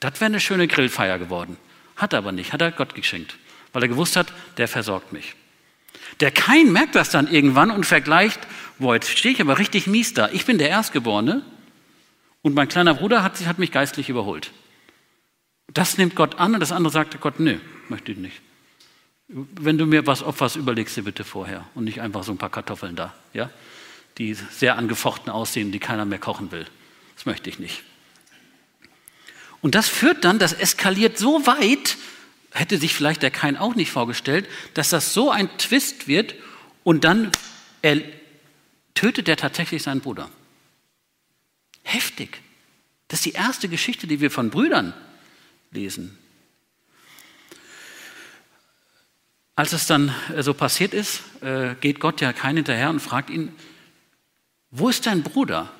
Das 0.00 0.14
wäre 0.20 0.26
eine 0.26 0.40
schöne 0.40 0.66
Grillfeier 0.66 1.18
geworden. 1.18 1.58
Hat 1.94 2.12
er 2.12 2.18
aber 2.18 2.32
nicht, 2.32 2.52
hat 2.52 2.60
er 2.60 2.72
Gott 2.72 2.94
geschenkt, 2.94 3.36
weil 3.72 3.82
er 3.82 3.88
gewusst 3.88 4.16
hat, 4.16 4.32
der 4.56 4.66
versorgt 4.66 5.12
mich. 5.12 5.34
Der 6.20 6.30
Kain 6.30 6.72
merkt 6.72 6.94
das 6.94 7.10
dann 7.10 7.28
irgendwann 7.28 7.70
und 7.70 7.84
vergleicht, 7.84 8.40
boah, 8.78 8.94
jetzt 8.94 9.10
stehe 9.10 9.34
ich 9.34 9.40
aber 9.40 9.58
richtig 9.58 9.86
mies 9.86 10.14
da. 10.14 10.28
Ich 10.30 10.46
bin 10.46 10.58
der 10.58 10.68
Erstgeborene 10.68 11.42
und 12.42 12.54
mein 12.54 12.68
kleiner 12.68 12.94
Bruder 12.94 13.22
hat, 13.22 13.44
hat 13.46 13.58
mich 13.58 13.72
geistlich 13.72 14.08
überholt. 14.08 14.52
Das 15.72 15.98
nimmt 15.98 16.14
Gott 16.14 16.38
an 16.38 16.54
und 16.54 16.60
das 16.60 16.72
andere 16.72 16.92
sagt 16.92 17.20
Gott, 17.20 17.40
nö, 17.40 17.58
möchte 17.88 18.12
ich 18.12 18.18
nicht. 18.18 18.40
Wenn 19.28 19.76
du 19.76 19.86
mir 19.86 20.06
was 20.06 20.22
opferst, 20.22 20.56
überlegst 20.56 20.96
du 20.96 21.02
bitte 21.02 21.24
vorher 21.24 21.66
und 21.74 21.84
nicht 21.84 22.00
einfach 22.00 22.22
so 22.22 22.32
ein 22.32 22.38
paar 22.38 22.50
Kartoffeln 22.50 22.94
da, 22.94 23.12
ja, 23.32 23.50
die 24.18 24.34
sehr 24.34 24.78
angefochten 24.78 25.30
aussehen, 25.30 25.72
die 25.72 25.80
keiner 25.80 26.04
mehr 26.04 26.18
kochen 26.18 26.52
will. 26.52 26.66
Das 27.16 27.26
möchte 27.26 27.50
ich 27.50 27.58
nicht. 27.58 27.82
Und 29.60 29.74
das 29.74 29.88
führt 29.88 30.24
dann, 30.24 30.38
das 30.38 30.52
eskaliert 30.52 31.18
so 31.18 31.46
weit, 31.46 31.96
hätte 32.58 32.78
sich 32.78 32.94
vielleicht 32.94 33.22
der 33.22 33.30
Kain 33.30 33.56
auch 33.56 33.74
nicht 33.74 33.90
vorgestellt, 33.90 34.48
dass 34.74 34.90
das 34.90 35.12
so 35.12 35.30
ein 35.30 35.48
Twist 35.58 36.08
wird 36.08 36.34
und 36.84 37.04
dann 37.04 37.30
er, 37.82 38.00
tötet 38.94 39.28
er 39.28 39.36
tatsächlich 39.36 39.82
seinen 39.82 40.00
Bruder. 40.00 40.30
Heftig. 41.82 42.40
Das 43.08 43.20
ist 43.20 43.26
die 43.26 43.32
erste 43.32 43.68
Geschichte, 43.68 44.06
die 44.06 44.20
wir 44.20 44.30
von 44.30 44.50
Brüdern 44.50 44.94
lesen. 45.70 46.18
Als 49.54 49.72
es 49.72 49.86
dann 49.86 50.14
äh, 50.34 50.42
so 50.42 50.52
passiert 50.52 50.92
ist, 50.92 51.22
äh, 51.42 51.74
geht 51.80 52.00
Gott 52.00 52.20
ja 52.20 52.32
kein 52.32 52.56
hinterher 52.56 52.90
und 52.90 53.00
fragt 53.00 53.30
ihn, 53.30 53.54
wo 54.70 54.88
ist 54.88 55.06
dein 55.06 55.22
Bruder? 55.22 55.72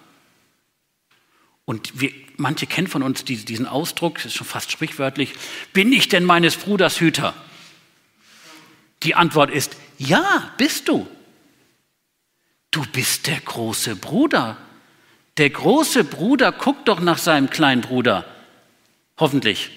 Und 1.67 2.01
wir, 2.01 2.13
manche 2.37 2.67
kennen 2.67 2.87
von 2.87 3.03
uns 3.03 3.25
diesen 3.25 3.67
Ausdruck, 3.67 4.15
das 4.17 4.27
ist 4.27 4.35
schon 4.35 4.47
fast 4.47 4.71
sprichwörtlich, 4.71 5.35
bin 5.75 5.93
ich 5.93 6.09
denn 6.09 6.25
meines 6.25 6.57
Bruders 6.57 7.01
Hüter? 7.01 7.35
Die 9.03 9.15
Antwort 9.15 9.51
ist, 9.51 9.77
ja, 9.99 10.53
bist 10.57 10.89
du. 10.89 11.07
Du 12.71 12.85
bist 12.93 13.27
der 13.27 13.41
große 13.41 13.97
Bruder. 13.97 14.57
Der 15.39 15.51
große 15.51 16.05
Bruder 16.05 16.53
guckt 16.53 16.89
doch 16.89 17.01
nach 17.01 17.19
seinem 17.19 17.51
kleinen 17.51 17.83
Bruder. 17.83 18.25
Hoffentlich. 19.19 19.71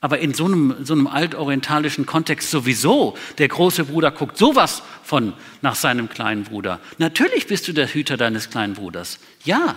Aber 0.00 0.18
in 0.18 0.34
so 0.34 0.44
einem, 0.44 0.84
so 0.84 0.92
einem 0.92 1.06
altorientalischen 1.08 2.06
Kontext 2.06 2.50
sowieso. 2.50 3.16
Der 3.38 3.48
große 3.48 3.84
Bruder 3.84 4.12
guckt 4.12 4.38
sowas 4.38 4.82
von 5.02 5.32
nach 5.62 5.74
seinem 5.74 6.08
kleinen 6.08 6.44
Bruder. 6.44 6.80
Natürlich 6.98 7.46
bist 7.46 7.66
du 7.66 7.72
der 7.72 7.88
Hüter 7.88 8.16
deines 8.16 8.50
kleinen 8.50 8.74
Bruders. 8.74 9.18
Ja, 9.44 9.74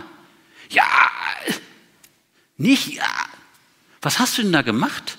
ja, 0.70 1.12
nicht 2.58 2.88
ja. 2.94 3.30
Was 4.02 4.20
hast 4.20 4.38
du 4.38 4.44
denn 4.44 4.52
da 4.52 4.62
gemacht? 4.62 5.18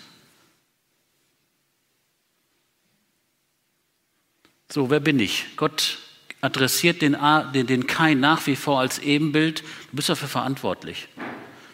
So, 4.73 4.88
wer 4.88 5.00
bin 5.00 5.19
ich? 5.19 5.47
Gott 5.57 5.99
adressiert 6.40 7.02
den, 7.02 7.16
den, 7.52 7.66
den 7.66 7.87
Kain 7.87 8.21
nach 8.21 8.47
wie 8.47 8.57
vor 8.57 8.80
als 8.80 8.99
Ebenbild. 8.99 9.61
Du 9.61 9.97
bist 9.97 10.09
dafür 10.09 10.28
verantwortlich. 10.28 11.09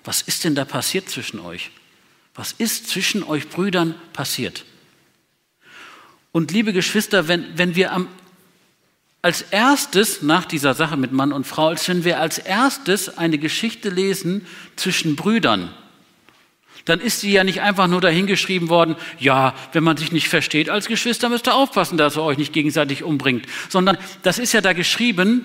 Was 0.05 0.23
ist 0.23 0.45
denn 0.45 0.55
da 0.55 0.65
passiert 0.65 1.09
zwischen 1.09 1.41
euch? 1.41 1.71
Was 2.35 2.53
ist 2.53 2.89
zwischen 2.89 3.23
euch 3.23 3.49
Brüdern 3.49 3.95
passiert? 4.13 4.65
Und 6.33 6.51
liebe 6.53 6.73
Geschwister, 6.73 7.29
wenn, 7.29 7.57
wenn 7.59 7.77
wir 7.77 7.93
am 7.93 8.09
als 9.27 9.43
erstes 9.43 10.23
nach 10.23 10.45
dieser 10.45 10.73
Sache 10.75 10.97
mit 10.97 11.11
Mann 11.11 11.33
und 11.33 11.49
Frau, 11.49 11.67
als 11.67 11.89
wenn 11.89 12.05
wir 12.05 12.21
als 12.21 12.39
erstes 12.39 13.19
eine 13.19 13.39
Geschichte 13.39 13.89
lesen 13.89 14.47
zwischen 14.77 15.17
Brüdern, 15.17 15.75
dann 16.85 17.01
ist 17.01 17.23
sie 17.23 17.33
ja 17.33 17.43
nicht 17.43 17.61
einfach 17.61 17.89
nur 17.89 18.01
dahingeschrieben 18.01 18.69
worden, 18.69 18.95
ja, 19.19 19.53
wenn 19.73 19.83
man 19.83 19.97
sich 19.97 20.13
nicht 20.13 20.29
versteht 20.29 20.71
als 20.71 20.87
Geschwister, 20.87 21.29
müsst 21.29 21.49
ihr 21.49 21.57
aufpassen, 21.57 21.99
dass 21.99 22.17
ihr 22.17 22.23
euch 22.23 22.39
nicht 22.39 22.53
gegenseitig 22.53 23.03
umbringt, 23.03 23.47
sondern 23.69 23.99
das 24.23 24.39
ist 24.39 24.53
ja 24.53 24.61
da 24.61 24.75
geschrieben, 24.75 25.45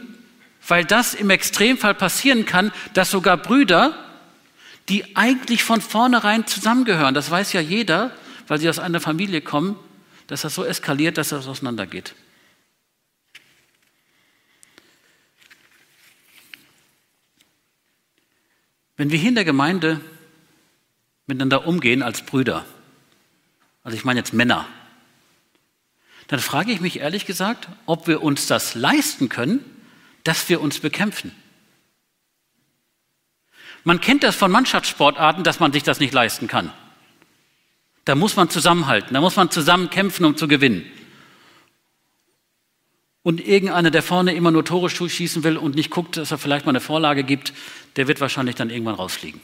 weil 0.68 0.86
das 0.86 1.16
im 1.16 1.32
Extremfall 1.32 1.96
passieren 1.96 2.46
kann, 2.46 2.72
dass 2.94 3.10
sogar 3.10 3.36
Brüder, 3.36 3.98
die 4.90 5.16
eigentlich 5.18 5.64
von 5.64 5.82
vornherein 5.82 6.46
zusammengehören, 6.46 7.16
das 7.16 7.32
weiß 7.32 7.52
ja 7.54 7.62
jeder, 7.62 8.12
weil 8.48 8.60
sie 8.60 8.70
aus 8.70 8.78
einer 8.78 9.00
Familie 9.00 9.42
kommen, 9.42 9.76
dass 10.28 10.42
das 10.42 10.54
so 10.54 10.64
eskaliert, 10.64 11.18
dass 11.18 11.30
das 11.30 11.48
auseinandergeht. 11.48 12.14
Wenn 19.02 19.10
wir 19.10 19.18
hier 19.18 19.30
in 19.30 19.36
der 19.36 19.46
Gemeinde 19.46 20.00
miteinander 21.26 21.66
umgehen 21.66 22.04
als 22.04 22.24
Brüder, 22.24 22.68
also 23.84 23.98
ich 23.98 24.06
meine 24.06 24.20
jetzt 24.20 24.32
Männer, 24.32 24.68
dann 26.28 26.40
frage 26.40 26.72
ich 26.72 26.82
mich 26.82 27.00
ehrlich 27.00 27.26
gesagt, 27.26 27.68
ob 27.88 28.06
wir 28.06 28.22
uns 28.22 28.46
das 28.46 28.76
leisten 28.76 29.28
können, 29.28 29.66
dass 30.24 30.50
wir 30.50 30.62
uns 30.62 30.82
bekämpfen. 30.82 31.32
Man 33.84 34.02
kennt 34.02 34.22
das 34.22 34.36
von 34.36 34.52
Mannschaftssportarten, 34.52 35.44
dass 35.44 35.60
man 35.60 35.74
sich 35.74 35.82
das 35.82 36.00
nicht 36.00 36.14
leisten 36.14 36.46
kann. 36.46 36.72
Da 38.06 38.14
muss 38.14 38.36
man 38.36 38.52
zusammenhalten, 38.52 39.16
da 39.16 39.22
muss 39.22 39.36
man 39.36 39.50
zusammen 39.50 39.90
kämpfen, 39.90 40.26
um 40.26 40.38
zu 40.38 40.48
gewinnen. 40.48 40.86
Und 43.24 43.46
irgendeiner, 43.46 43.92
der 43.92 44.02
vorne 44.02 44.34
immer 44.34 44.52
nur 44.52 44.66
Tore 44.66 44.90
schießen 44.90 45.44
will 45.44 45.58
und 45.58 45.76
nicht 45.76 45.92
guckt, 45.92 46.18
dass 46.18 46.32
er 46.32 46.38
vielleicht 46.38 46.66
mal 46.66 46.72
eine 46.72 46.80
Vorlage 46.80 47.24
gibt, 47.24 47.54
der 47.96 48.08
wird 48.08 48.20
wahrscheinlich 48.20 48.56
dann 48.56 48.70
irgendwann 48.70 48.96
rausfliegen. 48.96 49.42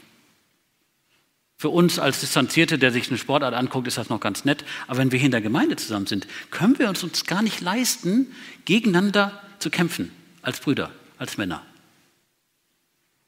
Für 1.59 1.69
uns 1.69 1.97
als 1.97 2.19
Distanzierte, 2.19 2.77
der 2.77 2.91
sich 2.91 3.09
eine 3.09 3.17
Sportart 3.17 3.53
anguckt, 3.53 3.87
ist 3.87 3.97
das 3.97 4.09
noch 4.09 4.19
ganz 4.19 4.45
nett. 4.45 4.63
Aber 4.87 4.99
wenn 4.99 5.11
wir 5.11 5.17
hier 5.17 5.25
in 5.25 5.31
der 5.31 5.41
Gemeinde 5.41 5.75
zusammen 5.75 6.05
sind, 6.05 6.27
können 6.51 6.77
wir 6.77 6.87
uns, 6.87 7.03
uns 7.03 7.25
gar 7.25 7.41
nicht 7.41 7.61
leisten, 7.61 8.27
gegeneinander 8.65 9.41
zu 9.57 9.71
kämpfen, 9.71 10.11
als 10.43 10.59
Brüder, 10.59 10.91
als 11.17 11.37
Männer. 11.37 11.63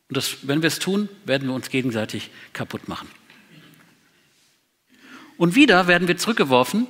Und 0.10 0.18
das, 0.18 0.38
wenn 0.44 0.62
wir 0.62 0.68
es 0.68 0.80
tun, 0.80 1.10
werden 1.26 1.48
wir 1.48 1.56
uns 1.56 1.70
gegenseitig 1.70 2.30
kaputt 2.54 2.88
machen. 2.88 3.08
Und 5.38 5.56
wieder 5.56 5.88
werden 5.88 6.08
wir 6.08 6.18
zurückgeworfen 6.18 6.86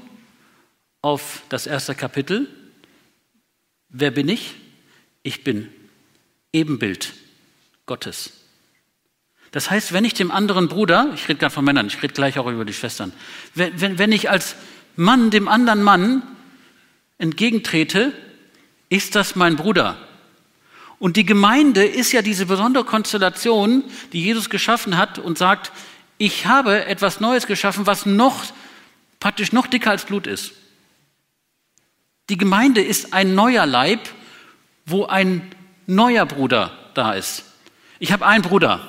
auf 1.01 1.43
das 1.49 1.67
erste 1.67 1.95
Kapitel. 1.95 2.47
Wer 3.89 4.11
bin 4.11 4.29
ich? 4.29 4.55
Ich 5.23 5.43
bin 5.43 5.69
Ebenbild 6.53 7.13
Gottes. 7.85 8.31
Das 9.51 9.71
heißt, 9.71 9.93
wenn 9.93 10.05
ich 10.05 10.13
dem 10.13 10.31
anderen 10.31 10.67
Bruder, 10.67 11.11
ich 11.15 11.27
rede 11.27 11.39
gerade 11.39 11.53
von 11.53 11.65
Männern, 11.65 11.87
ich 11.87 12.01
rede 12.01 12.13
gleich 12.13 12.37
auch 12.37 12.47
über 12.47 12.65
die 12.65 12.73
Schwestern, 12.73 13.11
wenn, 13.55 13.81
wenn, 13.81 13.97
wenn 13.97 14.11
ich 14.11 14.29
als 14.29 14.55
Mann 14.95 15.31
dem 15.31 15.47
anderen 15.47 15.81
Mann 15.81 16.21
entgegentrete, 17.17 18.13
ist 18.89 19.15
das 19.15 19.35
mein 19.35 19.55
Bruder. 19.55 19.97
Und 20.99 21.15
die 21.15 21.25
Gemeinde 21.25 21.83
ist 21.85 22.11
ja 22.11 22.21
diese 22.21 22.45
besondere 22.45 22.83
Konstellation, 22.83 23.83
die 24.13 24.21
Jesus 24.21 24.49
geschaffen 24.49 24.97
hat 24.97 25.17
und 25.17 25.37
sagt, 25.37 25.71
ich 26.17 26.45
habe 26.45 26.85
etwas 26.85 27.19
Neues 27.19 27.47
geschaffen, 27.47 27.87
was 27.87 28.05
noch 28.05 28.43
praktisch 29.19 29.53
noch 29.53 29.67
dicker 29.67 29.91
als 29.91 30.05
Blut 30.05 30.27
ist. 30.27 30.53
Die 32.29 32.37
Gemeinde 32.37 32.81
ist 32.81 33.13
ein 33.13 33.33
neuer 33.33 33.65
Leib, 33.65 34.01
wo 34.85 35.05
ein 35.05 35.51
neuer 35.87 36.25
Bruder 36.25 36.71
da 36.93 37.13
ist. 37.13 37.43
Ich 37.97 38.11
habe 38.11 38.25
einen 38.25 38.43
Bruder, 38.43 38.87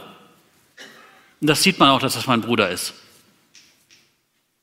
und 1.41 1.49
das 1.49 1.63
sieht 1.63 1.79
man 1.79 1.89
auch, 1.89 2.01
dass 2.01 2.15
das 2.15 2.27
mein 2.27 2.43
Bruder 2.43 2.71
ist. 2.71 2.93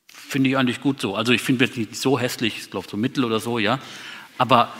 Finde 0.07 0.49
ich 0.49 0.57
eigentlich 0.57 0.81
gut 0.81 1.01
so. 1.01 1.15
Also 1.15 1.31
ich 1.31 1.41
finde 1.41 1.65
es 1.65 1.75
nicht 1.75 1.95
so 1.95 2.19
hässlich, 2.19 2.57
ich 2.57 2.69
glaube 2.69 2.87
so 2.89 2.97
mittel 2.97 3.25
oder 3.25 3.39
so, 3.39 3.57
ja. 3.59 3.79
Aber 4.37 4.71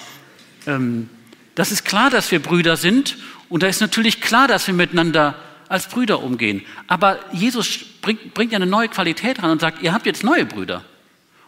ähm, 0.68 1.10
das 1.56 1.72
ist 1.72 1.84
klar, 1.84 2.12
dass 2.12 2.30
wir 2.32 2.40
Brüder 2.40 2.78
sind 2.78 3.18
und 3.50 3.64
da 3.64 3.68
ist 3.68 3.82
natürlich 3.82 4.22
klar, 4.22 4.48
dass 4.48 4.68
wir 4.68 4.76
miteinander 4.76 5.36
als 5.70 5.88
Brüder 5.88 6.22
umgehen. 6.22 6.64
Aber 6.86 7.20
Jesus 7.34 7.80
bringt, 8.02 8.34
bringt 8.36 8.52
ja 8.52 8.58
eine 8.58 8.68
neue 8.68 8.90
Qualität 8.90 9.42
ran 9.42 9.52
und 9.52 9.62
sagt, 9.62 9.82
ihr 9.82 9.94
habt 9.94 10.06
jetzt 10.06 10.24
neue 10.24 10.46
Brüder. 10.46 10.86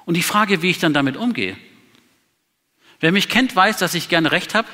Und 0.06 0.15
die 0.15 0.23
Frage, 0.23 0.63
wie 0.63 0.71
ich 0.71 0.80
dann 0.80 0.93
damit 0.93 1.15
umgehe. 1.15 1.56
Wer 2.99 3.12
mich 3.12 3.29
kennt, 3.29 3.55
weiß, 3.55 3.77
dass 3.77 3.93
ich 3.93 4.09
gerne 4.09 4.31
Recht 4.31 4.55
habe. 4.55 4.67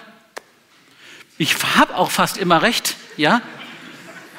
Ich 1.37 1.55
habe 1.75 1.95
auch 1.95 2.11
fast 2.11 2.37
immer 2.37 2.61
Recht, 2.61 2.95
ja. 3.17 3.41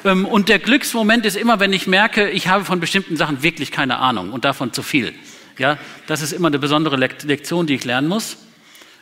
Ähm, 0.05 0.25
und 0.25 0.49
der 0.49 0.59
Glücksmoment 0.59 1.27
ist 1.27 1.37
immer, 1.37 1.61
wenn 1.61 1.73
ich 1.73 1.87
merke, 1.87 2.31
ich 2.31 2.49
habe 2.49 2.65
von 2.65 2.81
bestimmten 2.81 3.17
Sachen 3.17 3.43
wirklich 3.43 3.71
keine 3.71 3.99
Ahnung 3.99 4.33
und 4.33 4.45
davon 4.45 4.73
zu 4.73 4.83
viel. 4.83 5.15
Ja, 5.59 5.79
das 6.07 6.23
ist 6.23 6.33
immer 6.33 6.49
eine 6.49 6.59
besondere 6.59 6.97
Lektion, 6.97 7.67
die 7.67 7.75
ich 7.75 7.85
lernen 7.85 8.09
muss. 8.09 8.37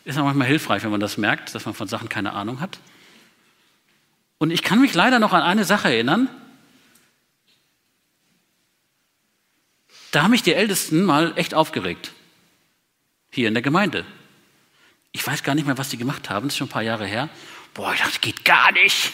Ist 0.04 0.18
auch 0.18 0.24
manchmal 0.24 0.46
hilfreich, 0.46 0.82
wenn 0.84 0.90
man 0.90 1.00
das 1.00 1.16
merkt, 1.16 1.54
dass 1.54 1.64
man 1.64 1.74
von 1.74 1.88
Sachen 1.88 2.08
keine 2.08 2.32
Ahnung 2.32 2.60
hat. 2.60 2.78
Und 4.38 4.50
ich 4.50 4.62
kann 4.62 4.80
mich 4.80 4.94
leider 4.94 5.18
noch 5.18 5.32
an 5.32 5.42
eine 5.42 5.64
Sache 5.64 5.88
erinnern. 5.88 6.28
Da 10.10 10.22
haben 10.22 10.30
mich 10.30 10.42
die 10.42 10.54
Ältesten 10.54 11.02
mal 11.04 11.32
echt 11.36 11.54
aufgeregt. 11.54 12.12
Hier 13.30 13.48
in 13.48 13.54
der 13.54 13.62
Gemeinde. 13.62 14.04
Ich 15.14 15.24
weiß 15.24 15.44
gar 15.44 15.54
nicht 15.54 15.64
mehr, 15.64 15.78
was 15.78 15.88
die 15.88 15.96
gemacht 15.96 16.28
haben, 16.28 16.48
das 16.48 16.54
ist 16.54 16.58
schon 16.58 16.66
ein 16.66 16.70
paar 16.70 16.82
Jahre 16.82 17.06
her. 17.06 17.30
Boah, 17.72 17.92
ich 17.94 18.00
dachte, 18.00 18.12
das 18.12 18.20
geht 18.20 18.44
gar 18.44 18.72
nicht. 18.72 19.12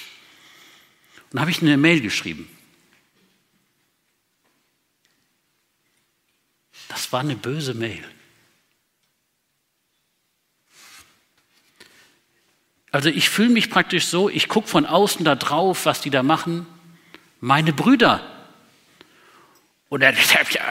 Und 1.25 1.35
dann 1.35 1.43
habe 1.43 1.51
ich 1.51 1.61
eine 1.61 1.77
Mail 1.77 2.01
geschrieben. 2.01 2.49
Das 6.89 7.13
war 7.13 7.21
eine 7.21 7.37
böse 7.37 7.75
Mail. 7.75 8.03
Also 12.91 13.11
ich 13.11 13.29
fühle 13.29 13.51
mich 13.51 13.71
praktisch 13.71 14.07
so, 14.07 14.31
ich 14.31 14.49
gucke 14.49 14.69
von 14.69 14.87
außen 14.87 15.23
da 15.25 15.37
drauf, 15.37 15.85
was 15.85 16.01
die 16.01 16.11
da 16.11 16.23
machen. 16.23 16.67
Meine 17.41 17.75
Brüder. 17.75 18.27
Und 19.91 20.01
dann, 20.01 20.17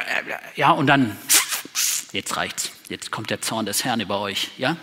ja, 0.56 0.72
und 0.72 0.88
dann, 0.88 1.15
jetzt 2.13 2.36
reicht's. 2.36 2.72
Jetzt 2.89 3.12
kommt 3.12 3.30
der 3.30 3.42
Zorn 3.42 3.68
des 3.68 3.86
Herrn 3.86 4.02
über 4.02 4.20
euch. 4.20 4.50
Ja? 4.58 4.76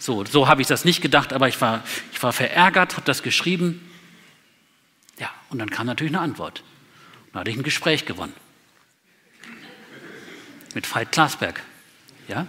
So, 0.00 0.24
so 0.24 0.48
habe 0.48 0.62
ich 0.62 0.66
das 0.66 0.86
nicht 0.86 1.02
gedacht, 1.02 1.34
aber 1.34 1.46
ich 1.46 1.60
war, 1.60 1.84
ich 2.10 2.22
war 2.22 2.32
verärgert, 2.32 2.96
habe 2.96 3.04
das 3.04 3.22
geschrieben. 3.22 3.86
Ja, 5.18 5.30
und 5.50 5.58
dann 5.58 5.68
kam 5.68 5.86
natürlich 5.86 6.14
eine 6.14 6.22
Antwort. 6.22 6.64
Dann 7.32 7.40
hatte 7.40 7.50
ich 7.50 7.56
ein 7.58 7.62
Gespräch 7.62 8.06
gewonnen. 8.06 8.32
Mit 10.74 10.92
Veit 10.92 11.12
Klasberg. 11.12 11.62
Ja? 12.28 12.46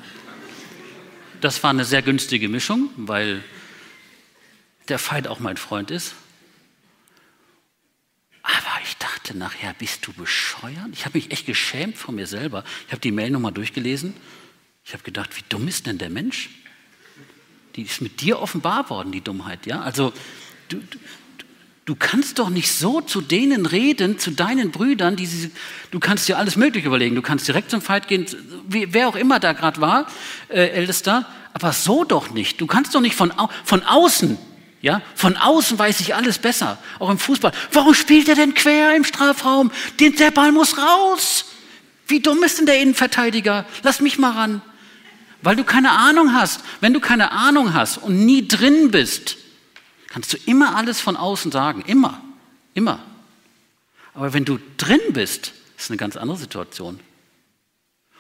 Das 1.42 1.62
war 1.62 1.72
eine 1.72 1.84
sehr 1.84 2.02
günstige 2.02 2.48
Mischung, 2.48 2.90
weil 2.96 3.44
der 4.88 5.00
Veit 5.00 5.28
auch 5.28 5.40
mein 5.40 5.58
Freund 5.58 5.92
ist. 5.92 6.16
Aber 8.44 8.80
ich 8.86 8.96
dachte 8.96 9.38
nachher, 9.38 9.74
bist 9.74 10.08
du 10.08 10.14
bescheuert? 10.14 10.88
Ich 10.94 11.04
habe 11.04 11.18
mich 11.18 11.32
echt 11.32 11.48
geschämt 11.48 11.98
vor 11.98 12.14
mir 12.14 12.28
selber. 12.28 12.64
Ich 12.88 12.94
habe 12.94 13.02
die 13.02 13.12
Mail 13.12 13.30
nochmal 13.30 13.52
durchgelesen. 13.52 14.16
Ich 14.86 14.94
habe 14.94 15.04
gedacht, 15.04 15.36
wie 15.36 15.44
dumm 15.50 15.68
ist 15.68 15.86
denn 15.86 15.98
der 15.98 16.10
Mensch? 16.10 16.50
Die 17.76 17.84
ist 17.84 18.02
mit 18.02 18.22
dir 18.22 18.40
offenbar 18.40 18.90
worden, 18.90 19.12
die 19.12 19.22
Dummheit. 19.22 19.66
Ja? 19.66 19.82
Also, 19.82 20.14
du, 20.70 20.78
Du 21.86 21.96
kannst 21.96 22.38
doch 22.38 22.50
nicht 22.50 22.72
so 22.72 23.02
zu 23.02 23.22
denen 23.22 23.66
reden, 23.66 24.20
zu 24.20 24.32
deinen 24.32 24.70
Brüdern, 24.70 25.16
die 25.16 25.26
sie, 25.26 25.52
du 25.90 26.00
kannst 26.00 26.28
dir 26.30 26.38
alles 26.38 26.56
Mögliche 26.56 26.88
überlegen. 26.88 27.16
Du 27.16 27.24
kannst 27.24 27.48
direkt 27.48 27.72
zum 27.72 27.82
Fight 27.82 28.08
gehen, 28.08 28.28
wer 28.68 29.08
auch 29.08 29.16
immer 29.16 29.40
da 29.40 29.54
gerade 29.54 29.82
war, 29.82 30.06
äh, 30.50 30.70
Ältester, 30.70 31.26
aber 31.54 31.74
so 31.74 32.04
doch 32.04 32.30
nicht. 32.30 32.62
Du 32.62 32.68
kannst 32.68 32.94
doch 32.94 33.02
nicht 33.02 33.16
von, 33.16 33.34
von 33.66 33.84
außen, 33.84 34.38
ja, 34.82 35.02
von 35.16 35.36
außen 35.38 35.78
weiß 35.80 36.02
ich 36.02 36.14
alles 36.14 36.38
besser, 36.38 36.78
auch 37.00 37.10
im 37.10 37.18
Fußball. 37.18 37.52
Warum 37.72 37.96
spielt 37.96 38.30
er 38.30 38.36
denn 38.36 38.54
quer 38.54 38.96
im 38.96 39.04
Strafraum? 39.04 39.72
Der 40.00 40.32
Ball 40.32 40.52
muss 40.52 40.78
raus. 40.78 41.46
Wie 42.08 42.20
dumm 42.20 42.44
ist 42.44 42.60
denn 42.60 42.68
der 42.68 42.80
Innenverteidiger? 42.80 43.66
Lass 43.82 44.02
mich 44.02 44.20
mal 44.20 44.32
ran. 44.32 44.62
Weil 45.42 45.56
du 45.56 45.64
keine 45.64 45.92
Ahnung 45.92 46.34
hast. 46.34 46.62
Wenn 46.82 46.94
du 46.94 47.00
keine 47.00 47.32
Ahnung 47.32 47.74
hast 47.74 47.98
und 47.98 48.26
nie 48.26 48.48
drin 48.48 48.92
bist, 48.92 49.38
kannst 50.08 50.34
du 50.34 50.38
immer 50.46 50.76
alles 50.76 51.00
von 51.00 51.16
außen 51.18 51.52
sagen, 51.52 51.84
immer, 51.88 52.22
immer. 52.74 53.00
Aber 54.14 54.34
wenn 54.34 54.46
du 54.46 54.60
drin 54.78 55.00
bist, 55.14 55.54
ist 55.78 55.90
eine 55.90 55.98
ganz 55.98 56.18
andere 56.18 56.38
Situation. 56.38 57.00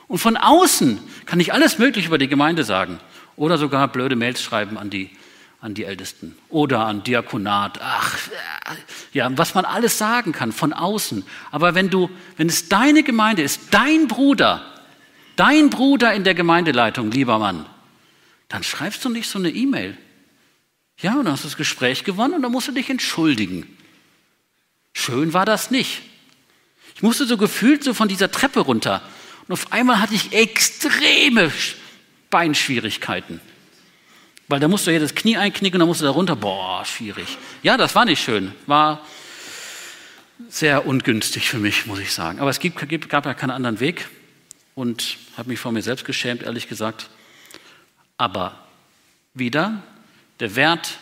Und 0.07 0.17
von 0.17 0.35
außen 0.35 0.99
kann 1.25 1.39
ich 1.39 1.53
alles 1.53 1.77
Mögliche 1.77 2.07
über 2.07 2.17
die 2.17 2.27
Gemeinde 2.27 2.63
sagen 2.63 2.99
oder 3.35 3.57
sogar 3.57 3.87
blöde 3.87 4.15
Mails 4.15 4.41
schreiben 4.41 4.77
an 4.77 4.89
die, 4.89 5.09
an 5.61 5.73
die 5.73 5.85
Ältesten 5.85 6.35
oder 6.49 6.85
an 6.85 7.03
Diakonat. 7.03 7.79
Ach, 7.81 8.17
ja, 9.13 9.29
was 9.37 9.53
man 9.53 9.63
alles 9.63 9.97
sagen 9.97 10.31
kann 10.31 10.51
von 10.51 10.73
außen. 10.73 11.25
Aber 11.51 11.75
wenn 11.75 11.89
du, 11.89 12.09
wenn 12.35 12.47
es 12.47 12.67
deine 12.67 13.03
Gemeinde 13.03 13.41
ist, 13.41 13.61
dein 13.71 14.07
Bruder, 14.07 14.65
dein 15.41 15.71
Bruder 15.71 16.13
in 16.13 16.23
der 16.23 16.35
Gemeindeleitung, 16.35 17.09
lieber 17.09 17.39
Mann, 17.39 17.65
dann 18.47 18.61
schreibst 18.61 19.03
du 19.03 19.09
nicht 19.09 19.27
so 19.27 19.39
eine 19.39 19.49
E-Mail. 19.49 19.97
Ja, 20.99 21.15
und 21.15 21.25
dann 21.25 21.33
hast 21.33 21.45
du 21.45 21.47
das 21.47 21.57
Gespräch 21.57 22.03
gewonnen 22.03 22.35
und 22.35 22.43
dann 22.43 22.51
musst 22.51 22.67
du 22.67 22.71
dich 22.71 22.91
entschuldigen. 22.91 23.65
Schön 24.93 25.33
war 25.33 25.47
das 25.47 25.71
nicht. 25.71 26.03
Ich 26.95 27.01
musste 27.01 27.25
so 27.25 27.37
gefühlt 27.37 27.83
so 27.83 27.95
von 27.95 28.07
dieser 28.07 28.29
Treppe 28.29 28.59
runter. 28.59 29.01
Und 29.47 29.53
auf 29.53 29.73
einmal 29.73 29.99
hatte 29.99 30.13
ich 30.13 30.31
extreme 30.31 31.51
Beinschwierigkeiten. 32.29 33.41
Weil 34.47 34.59
da 34.59 34.67
musst 34.67 34.85
du 34.85 34.91
ja 34.91 34.99
das 34.99 35.15
Knie 35.15 35.37
einknicken 35.37 35.77
und 35.77 35.79
dann 35.79 35.87
musst 35.87 36.01
du 36.01 36.05
da 36.05 36.11
runter. 36.11 36.35
Boah, 36.35 36.85
schwierig. 36.85 37.39
Ja, 37.63 37.77
das 37.77 37.95
war 37.95 38.05
nicht 38.05 38.23
schön. 38.23 38.53
War 38.67 39.03
sehr 40.49 40.85
ungünstig 40.85 41.49
für 41.49 41.57
mich, 41.57 41.87
muss 41.87 41.97
ich 41.97 42.13
sagen. 42.13 42.39
Aber 42.39 42.51
es 42.51 42.59
gab 42.59 43.25
ja 43.25 43.33
keinen 43.33 43.49
anderen 43.49 43.79
Weg. 43.79 44.07
Und 44.75 45.17
habe 45.37 45.49
mich 45.49 45.59
vor 45.59 45.71
mir 45.71 45.81
selbst 45.81 46.05
geschämt, 46.05 46.43
ehrlich 46.43 46.67
gesagt. 46.67 47.09
Aber 48.17 48.67
wieder 49.33 49.83
der 50.39 50.55
Wert, 50.55 50.97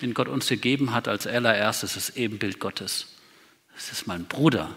den 0.00 0.14
Gott 0.14 0.28
uns 0.28 0.46
gegeben 0.46 0.92
hat 0.92 1.08
als 1.08 1.26
allererstes, 1.26 1.96
ist 1.96 2.16
Ebenbild 2.16 2.58
Gottes. 2.58 3.08
Das 3.74 3.92
ist 3.92 4.06
mein 4.06 4.24
Bruder. 4.24 4.70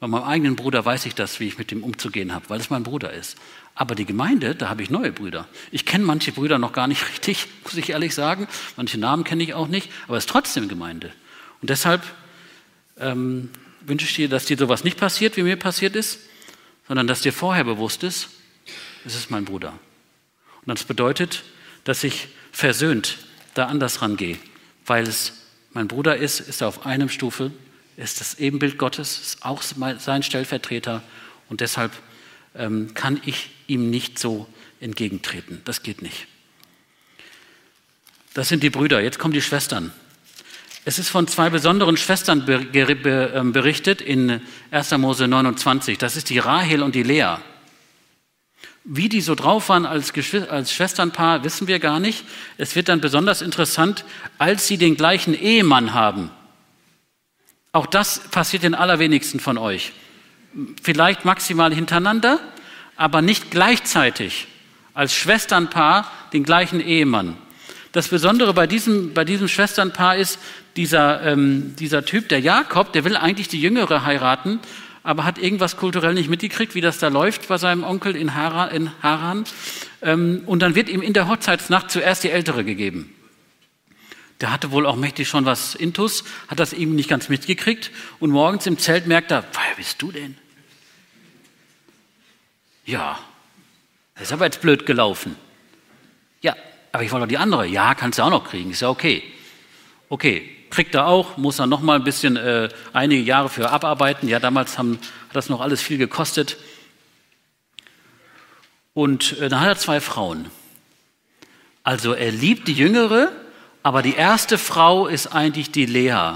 Bei 0.00 0.06
meinem 0.06 0.24
eigenen 0.24 0.56
Bruder 0.56 0.84
weiß 0.84 1.04
ich 1.04 1.14
das, 1.14 1.40
wie 1.40 1.46
ich 1.46 1.58
mit 1.58 1.70
dem 1.70 1.84
umzugehen 1.84 2.32
habe, 2.34 2.48
weil 2.48 2.58
es 2.58 2.70
mein 2.70 2.82
Bruder 2.82 3.12
ist. 3.12 3.36
Aber 3.74 3.94
die 3.94 4.06
Gemeinde, 4.06 4.54
da 4.54 4.70
habe 4.70 4.82
ich 4.82 4.88
neue 4.88 5.12
Brüder. 5.12 5.46
Ich 5.70 5.84
kenne 5.84 6.04
manche 6.04 6.32
Brüder 6.32 6.58
noch 6.58 6.72
gar 6.72 6.86
nicht 6.86 7.06
richtig, 7.10 7.46
muss 7.64 7.76
ich 7.76 7.90
ehrlich 7.90 8.14
sagen. 8.14 8.48
Manche 8.76 8.98
Namen 8.98 9.24
kenne 9.24 9.42
ich 9.42 9.52
auch 9.52 9.68
nicht, 9.68 9.90
aber 10.08 10.16
es 10.16 10.24
ist 10.24 10.30
trotzdem 10.30 10.68
Gemeinde. 10.68 11.12
Und 11.60 11.68
deshalb 11.68 12.02
ähm, 12.98 13.50
wünsche 13.82 14.06
ich 14.06 14.14
dir, 14.14 14.28
dass 14.28 14.46
dir 14.46 14.56
sowas 14.56 14.84
nicht 14.84 14.98
passiert, 14.98 15.36
wie 15.36 15.42
mir 15.42 15.56
passiert 15.56 15.94
ist, 15.96 16.20
sondern 16.90 17.06
dass 17.06 17.20
dir 17.20 17.32
vorher 17.32 17.62
bewusst 17.62 18.02
ist, 18.02 18.30
es 19.04 19.14
ist 19.14 19.30
mein 19.30 19.44
Bruder. 19.44 19.78
Und 20.66 20.76
das 20.76 20.82
bedeutet, 20.82 21.44
dass 21.84 22.02
ich 22.02 22.26
versöhnt 22.50 23.18
da 23.54 23.66
anders 23.66 24.02
rangehe, 24.02 24.36
weil 24.86 25.04
es 25.04 25.34
mein 25.72 25.86
Bruder 25.86 26.16
ist, 26.16 26.40
ist 26.40 26.62
er 26.62 26.66
auf 26.66 26.86
einem 26.86 27.08
Stufe, 27.08 27.52
ist 27.96 28.18
das 28.20 28.40
Ebenbild 28.40 28.76
Gottes, 28.76 29.20
ist 29.20 29.44
auch 29.44 29.62
sein 29.62 30.24
Stellvertreter 30.24 31.04
und 31.48 31.60
deshalb 31.60 31.92
ähm, 32.56 32.92
kann 32.92 33.20
ich 33.24 33.50
ihm 33.68 33.88
nicht 33.88 34.18
so 34.18 34.48
entgegentreten. 34.80 35.62
Das 35.66 35.84
geht 35.84 36.02
nicht. 36.02 36.26
Das 38.34 38.48
sind 38.48 38.64
die 38.64 38.70
Brüder. 38.70 39.00
Jetzt 39.00 39.20
kommen 39.20 39.32
die 39.32 39.42
Schwestern. 39.42 39.92
Es 40.84 40.98
ist 40.98 41.10
von 41.10 41.28
zwei 41.28 41.50
besonderen 41.50 41.96
Schwestern 41.98 42.44
ähm, 42.48 43.52
berichtet 43.52 44.00
in 44.00 44.40
1. 44.70 44.92
Mose 44.92 45.28
29. 45.28 45.98
Das 45.98 46.16
ist 46.16 46.30
die 46.30 46.38
Rahel 46.38 46.82
und 46.82 46.94
die 46.94 47.02
Lea. 47.02 47.36
Wie 48.84 49.10
die 49.10 49.20
so 49.20 49.34
drauf 49.34 49.68
waren 49.68 49.84
als, 49.84 50.12
als 50.48 50.72
Schwesternpaar, 50.72 51.44
wissen 51.44 51.68
wir 51.68 51.80
gar 51.80 52.00
nicht. 52.00 52.24
Es 52.56 52.76
wird 52.76 52.88
dann 52.88 53.02
besonders 53.02 53.42
interessant, 53.42 54.06
als 54.38 54.66
sie 54.66 54.78
den 54.78 54.96
gleichen 54.96 55.34
Ehemann 55.34 55.92
haben. 55.92 56.30
Auch 57.72 57.86
das 57.86 58.20
passiert 58.30 58.62
den 58.62 58.74
allerwenigsten 58.74 59.38
von 59.38 59.58
euch. 59.58 59.92
Vielleicht 60.82 61.26
maximal 61.26 61.74
hintereinander, 61.74 62.40
aber 62.96 63.20
nicht 63.20 63.50
gleichzeitig 63.50 64.48
als 64.94 65.14
Schwesternpaar 65.14 66.10
den 66.32 66.42
gleichen 66.42 66.80
Ehemann. 66.80 67.36
Das 67.92 68.08
Besondere 68.08 68.54
bei 68.54 68.66
diesem, 68.66 69.14
bei 69.14 69.24
diesem 69.24 69.48
Schwesternpaar 69.48 70.16
ist, 70.16 70.38
dieser, 70.80 71.22
ähm, 71.24 71.76
dieser 71.76 72.06
Typ, 72.06 72.30
der 72.30 72.40
Jakob, 72.40 72.94
der 72.94 73.04
will 73.04 73.14
eigentlich 73.14 73.48
die 73.48 73.60
Jüngere 73.60 74.06
heiraten, 74.06 74.60
aber 75.02 75.24
hat 75.24 75.36
irgendwas 75.36 75.76
kulturell 75.76 76.14
nicht 76.14 76.30
mitgekriegt, 76.30 76.74
wie 76.74 76.80
das 76.80 76.98
da 76.98 77.08
läuft 77.08 77.48
bei 77.48 77.58
seinem 77.58 77.84
Onkel 77.84 78.16
in 78.16 78.34
Haran. 78.34 78.70
In 78.70 78.90
Haran. 79.02 79.44
Ähm, 80.00 80.42
und 80.46 80.60
dann 80.60 80.74
wird 80.74 80.88
ihm 80.88 81.02
in 81.02 81.12
der 81.12 81.28
Hochzeitsnacht 81.28 81.90
zuerst 81.90 82.24
die 82.24 82.30
Ältere 82.30 82.64
gegeben. 82.64 83.14
Der 84.40 84.50
hatte 84.50 84.70
wohl 84.70 84.86
auch 84.86 84.96
mächtig 84.96 85.28
schon 85.28 85.44
was 85.44 85.74
intus, 85.74 86.24
hat 86.48 86.58
das 86.58 86.72
eben 86.72 86.94
nicht 86.94 87.10
ganz 87.10 87.28
mitgekriegt 87.28 87.90
und 88.18 88.30
morgens 88.30 88.66
im 88.66 88.78
Zelt 88.78 89.06
merkt 89.06 89.30
er, 89.30 89.44
wer 89.52 89.76
bist 89.76 90.00
du 90.00 90.12
denn? 90.12 90.38
Ja, 92.86 93.18
das 94.14 94.28
ist 94.28 94.32
aber 94.32 94.46
jetzt 94.46 94.62
blöd 94.62 94.86
gelaufen. 94.86 95.36
Ja, 96.40 96.56
aber 96.90 97.02
ich 97.02 97.12
wollte 97.12 97.26
doch 97.26 97.28
die 97.28 97.36
andere. 97.36 97.66
Ja, 97.66 97.94
kannst 97.94 98.18
du 98.18 98.22
auch 98.22 98.30
noch 98.30 98.48
kriegen, 98.48 98.70
ist 98.70 98.80
ja 98.80 98.88
okay. 98.88 99.22
Okay, 100.08 100.56
kriegt 100.70 100.94
er 100.94 101.06
auch, 101.06 101.36
muss 101.36 101.58
er 101.58 101.66
noch 101.66 101.80
mal 101.80 101.96
ein 101.96 102.04
bisschen 102.04 102.36
äh, 102.36 102.68
einige 102.92 103.22
Jahre 103.22 103.48
für 103.48 103.70
abarbeiten. 103.70 104.28
Ja, 104.28 104.38
damals 104.38 104.78
haben, 104.78 104.98
hat 105.28 105.36
das 105.36 105.48
noch 105.48 105.60
alles 105.60 105.82
viel 105.82 105.98
gekostet. 105.98 106.56
Und 108.94 109.38
äh, 109.38 109.48
dann 109.48 109.60
hat 109.60 109.68
er 109.68 109.76
zwei 109.76 110.00
Frauen. 110.00 110.50
Also 111.82 112.12
er 112.12 112.30
liebt 112.30 112.68
die 112.68 112.74
Jüngere, 112.74 113.32
aber 113.82 114.02
die 114.02 114.14
erste 114.14 114.58
Frau 114.58 115.06
ist 115.06 115.28
eigentlich 115.28 115.70
die 115.70 115.86
Lea. 115.86 116.34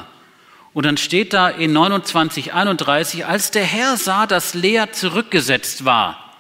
Und 0.72 0.86
dann 0.86 0.96
steht 0.96 1.32
da 1.32 1.48
in 1.48 1.72
29, 1.72 2.52
31, 2.52 3.26
als 3.26 3.50
der 3.50 3.64
Herr 3.64 3.96
sah, 3.96 4.26
dass 4.26 4.54
Lea 4.54 4.86
zurückgesetzt 4.90 5.84
war. 5.84 6.36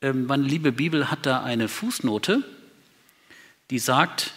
Ähm, 0.00 0.26
meine 0.26 0.44
liebe 0.44 0.72
Bibel 0.72 1.10
hat 1.10 1.26
da 1.26 1.42
eine 1.42 1.68
Fußnote, 1.68 2.42
die 3.70 3.78
sagt, 3.78 4.32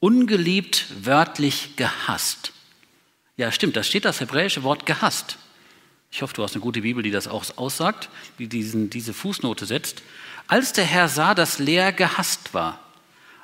ungeliebt 0.00 0.86
wörtlich 1.02 1.76
gehasst. 1.76 2.52
Ja, 3.36 3.52
stimmt, 3.52 3.76
da 3.76 3.82
steht 3.82 4.04
das 4.04 4.20
hebräische 4.20 4.62
Wort 4.62 4.86
gehasst. 4.86 5.38
Ich 6.10 6.22
hoffe, 6.22 6.34
du 6.34 6.42
hast 6.42 6.54
eine 6.54 6.62
gute 6.62 6.82
Bibel, 6.82 7.02
die 7.02 7.10
das 7.10 7.28
auch 7.28 7.44
aussagt, 7.56 8.08
die 8.38 8.48
diesen, 8.48 8.90
diese 8.90 9.12
Fußnote 9.12 9.66
setzt. 9.66 10.02
Als 10.46 10.72
der 10.72 10.84
Herr 10.84 11.08
sah, 11.08 11.34
dass 11.34 11.58
Lea 11.58 11.90
gehasst 11.94 12.54
war. 12.54 12.80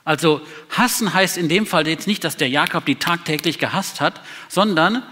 Also 0.04 0.40
hassen 0.70 1.12
heißt 1.14 1.36
in 1.36 1.48
dem 1.48 1.66
Fall 1.66 1.86
jetzt 1.86 2.06
nicht, 2.06 2.24
dass 2.24 2.36
der 2.36 2.48
Jakob 2.48 2.84
die 2.84 2.96
tagtäglich 2.96 3.58
gehasst 3.58 4.00
hat, 4.00 4.20
sondern 4.48 5.02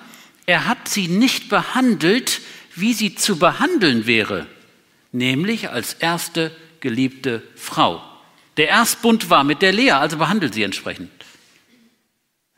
er 0.47 0.67
hat 0.67 0.89
sie 0.89 1.09
nicht 1.09 1.49
behandelt, 1.49 2.41
wie 2.75 2.93
sie 2.95 3.15
zu 3.15 3.39
behandeln 3.39 4.07
wäre, 4.07 4.47
nämlich 5.13 5.71
als 5.71 5.95
erste 5.95 6.55
geliebte 6.81 7.43
Frau. 7.55 8.03
Der 8.57 8.69
Erstbund 8.69 9.31
war 9.31 9.45
mit 9.45 9.63
der 9.63 9.73
Lea, 9.73 9.93
also 9.93 10.19
behandelt 10.19 10.55
sie 10.55 10.63
entsprechend. 10.63 11.11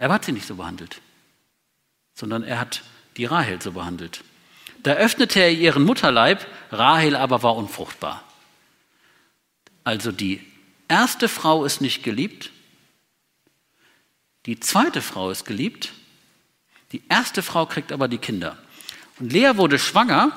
Er 0.04 0.12
hat 0.12 0.26
sie 0.26 0.32
nicht 0.32 0.46
so 0.46 0.56
behandelt, 0.56 1.00
sondern 2.12 2.42
er 2.42 2.60
hat 2.60 2.82
die 3.16 3.24
Rahel 3.24 3.62
so 3.62 3.72
behandelt. 3.72 4.22
Da 4.82 4.92
öffnete 4.92 5.40
er 5.40 5.50
ihren 5.50 5.82
Mutterleib, 5.82 6.46
Rahel 6.70 7.16
aber 7.16 7.42
war 7.42 7.56
unfruchtbar. 7.56 8.22
Also 9.82 10.12
die 10.12 10.42
erste 10.88 11.26
Frau 11.26 11.64
ist 11.64 11.80
nicht 11.80 12.02
geliebt, 12.02 12.50
die 14.44 14.60
zweite 14.60 15.00
Frau 15.00 15.30
ist 15.30 15.46
geliebt, 15.46 15.94
die 16.92 17.02
erste 17.08 17.42
Frau 17.42 17.64
kriegt 17.64 17.90
aber 17.90 18.06
die 18.06 18.18
Kinder. 18.18 18.58
Und 19.18 19.32
Lea 19.32 19.52
wurde 19.54 19.78
schwanger 19.78 20.32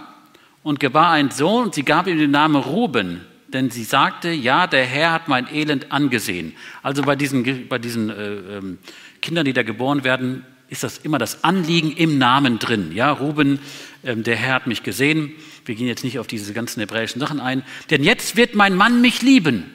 und 0.64 0.80
gebar 0.80 1.12
einen 1.12 1.32
Sohn 1.32 1.66
und 1.66 1.76
sie 1.76 1.84
gab 1.84 2.08
ihm 2.08 2.18
den 2.18 2.32
Namen 2.32 2.56
Ruben, 2.56 3.26
denn 3.48 3.70
sie 3.70 3.84
sagte, 3.84 4.30
ja, 4.30 4.68
der 4.68 4.86
Herr 4.86 5.12
hat 5.12 5.28
mein 5.28 5.54
Elend 5.54 5.92
angesehen. 5.92 6.54
Also 6.84 7.04
bei 7.04 7.16
diesen, 7.16 7.68
bei 7.68 7.78
diesen 7.78 8.10
äh, 8.10 8.58
ähm, 8.58 8.78
Kindern, 9.22 9.46
die 9.46 9.54
da 9.54 9.64
geboren 9.64 10.04
werden, 10.04 10.46
ist 10.70 10.84
das 10.84 10.98
immer 10.98 11.18
das 11.18 11.44
Anliegen 11.44 11.92
im 11.92 12.18
Namen 12.18 12.60
drin. 12.60 12.92
Ja, 12.94 13.12
Ruben, 13.12 13.60
ähm, 14.04 14.24
der 14.24 14.36
Herr 14.36 14.56
hat 14.56 14.68
mich 14.68 14.84
gesehen. 14.84 15.34
Wir 15.66 15.76
gehen 15.76 15.88
jetzt 15.88 16.04
nicht 16.04 16.20
auf 16.20 16.28
diese 16.28 16.54
ganzen 16.54 16.82
hebräischen 16.82 17.20
Sachen 17.20 17.40
ein. 17.40 17.64
Denn 17.90 18.04
jetzt 18.04 18.36
wird 18.36 18.56
mein 18.56 18.76
Mann 18.76 19.02
mich 19.02 19.22
lieben. 19.22 19.72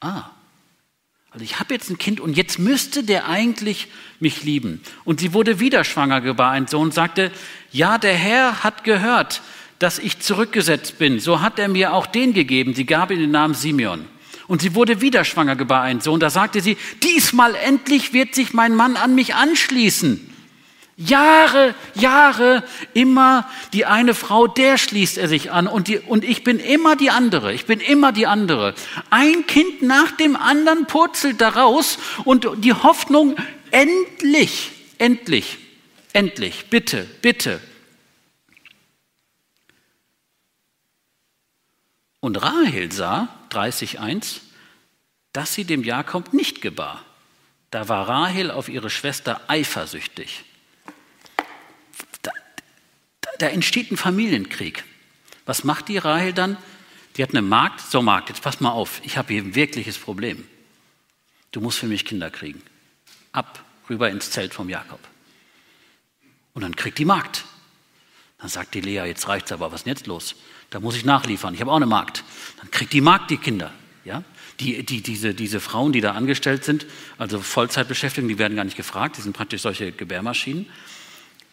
Ah, 0.00 0.30
also 1.36 1.44
ich 1.44 1.58
habe 1.60 1.74
jetzt 1.74 1.90
ein 1.90 1.98
Kind 1.98 2.18
und 2.18 2.34
jetzt 2.34 2.58
müsste 2.58 3.02
der 3.02 3.28
eigentlich 3.28 3.88
mich 4.20 4.42
lieben. 4.44 4.80
Und 5.04 5.20
sie 5.20 5.34
wurde 5.34 5.60
wieder 5.60 5.84
schwanger, 5.84 6.20
gebar 6.22 6.52
einen 6.52 6.66
Sohn, 6.66 6.92
sagte, 6.92 7.30
ja, 7.72 7.98
der 7.98 8.14
Herr 8.14 8.64
hat 8.64 8.84
gehört, 8.84 9.42
dass 9.78 9.98
ich 9.98 10.20
zurückgesetzt 10.20 10.98
bin. 10.98 11.20
So 11.20 11.40
hat 11.40 11.58
er 11.58 11.68
mir 11.68 11.92
auch 11.92 12.06
den 12.06 12.32
gegeben. 12.32 12.74
Sie 12.74 12.86
gab 12.86 13.10
ihm 13.10 13.18
den 13.18 13.30
Namen 13.30 13.54
Simeon. 13.54 14.04
Und 14.48 14.62
sie 14.62 14.74
wurde 14.74 15.00
wieder 15.00 15.24
schwanger, 15.24 15.56
gebar 15.56 15.82
einen 15.82 16.00
Sohn. 16.00 16.20
Da 16.20 16.30
sagte 16.30 16.60
sie, 16.60 16.76
diesmal 17.02 17.54
endlich 17.54 18.12
wird 18.12 18.34
sich 18.34 18.52
mein 18.52 18.74
Mann 18.74 18.96
an 18.96 19.14
mich 19.14 19.34
anschließen. 19.34 20.32
Jahre, 20.98 21.74
Jahre, 21.94 22.64
immer 22.94 23.46
die 23.74 23.84
eine 23.84 24.14
Frau, 24.14 24.46
der 24.46 24.78
schließt 24.78 25.18
er 25.18 25.28
sich 25.28 25.52
an 25.52 25.66
und, 25.66 25.88
die, 25.88 25.98
und 25.98 26.24
ich 26.24 26.42
bin 26.42 26.58
immer 26.58 26.96
die 26.96 27.10
andere, 27.10 27.52
ich 27.52 27.66
bin 27.66 27.80
immer 27.80 28.12
die 28.12 28.26
andere. 28.26 28.74
Ein 29.10 29.46
Kind 29.46 29.82
nach 29.82 30.12
dem 30.12 30.36
anderen 30.36 30.86
purzelt 30.86 31.42
daraus 31.42 31.98
und 32.24 32.48
die 32.64 32.72
Hoffnung, 32.72 33.36
endlich, 33.72 34.70
endlich, 34.96 35.58
endlich, 36.14 36.70
bitte, 36.70 37.06
bitte. 37.20 37.60
Und 42.26 42.42
Rahel 42.42 42.90
sah, 42.90 43.28
30.1, 43.50 44.40
dass 45.32 45.54
sie 45.54 45.64
dem 45.64 45.84
Jakob 45.84 46.32
nicht 46.32 46.60
gebar. 46.60 47.04
Da 47.70 47.88
war 47.88 48.08
Rahel 48.08 48.50
auf 48.50 48.68
ihre 48.68 48.90
Schwester 48.90 49.40
eifersüchtig. 49.46 50.42
Da, 52.22 52.32
da 53.38 53.46
entsteht 53.46 53.92
ein 53.92 53.96
Familienkrieg. 53.96 54.82
Was 55.44 55.62
macht 55.62 55.86
die 55.86 55.98
Rahel 55.98 56.32
dann? 56.32 56.56
Die 57.16 57.22
hat 57.22 57.30
eine 57.30 57.42
Magd. 57.42 57.80
So, 57.80 58.02
Magd, 58.02 58.30
jetzt 58.30 58.42
pass 58.42 58.58
mal 58.58 58.72
auf. 58.72 59.00
Ich 59.04 59.16
habe 59.16 59.32
hier 59.32 59.44
ein 59.44 59.54
wirkliches 59.54 59.96
Problem. 59.96 60.48
Du 61.52 61.60
musst 61.60 61.78
für 61.78 61.86
mich 61.86 62.04
Kinder 62.04 62.32
kriegen. 62.32 62.60
Ab, 63.30 63.64
rüber 63.88 64.10
ins 64.10 64.32
Zelt 64.32 64.52
vom 64.52 64.68
Jakob. 64.68 64.98
Und 66.54 66.62
dann 66.62 66.74
kriegt 66.74 66.98
die 66.98 67.04
Magd. 67.04 67.44
Dann 68.38 68.48
sagt 68.48 68.74
die 68.74 68.80
Lea, 68.80 69.04
jetzt 69.06 69.28
reicht's 69.28 69.52
aber, 69.52 69.70
was 69.70 69.82
ist 69.82 69.86
denn 69.86 69.94
jetzt 69.94 70.08
los? 70.08 70.34
Da 70.76 70.80
muss 70.80 70.94
ich 70.94 71.06
nachliefern. 71.06 71.54
Ich 71.54 71.62
habe 71.62 71.72
auch 71.72 71.76
eine 71.76 71.86
Magd. 71.86 72.22
Dann 72.60 72.70
kriegt 72.70 72.92
die 72.92 73.00
Magd 73.00 73.30
die 73.30 73.38
Kinder. 73.38 73.72
Ja? 74.04 74.22
Die, 74.60 74.84
die, 74.84 75.00
diese, 75.00 75.32
diese 75.32 75.58
Frauen, 75.58 75.90
die 75.90 76.02
da 76.02 76.12
angestellt 76.12 76.64
sind, 76.64 76.84
also 77.16 77.40
Vollzeitbeschäftigten, 77.40 78.28
die 78.28 78.38
werden 78.38 78.56
gar 78.56 78.64
nicht 78.64 78.76
gefragt, 78.76 79.16
die 79.16 79.22
sind 79.22 79.34
praktisch 79.34 79.62
solche 79.62 79.90
Gebärmaschinen. 79.90 80.66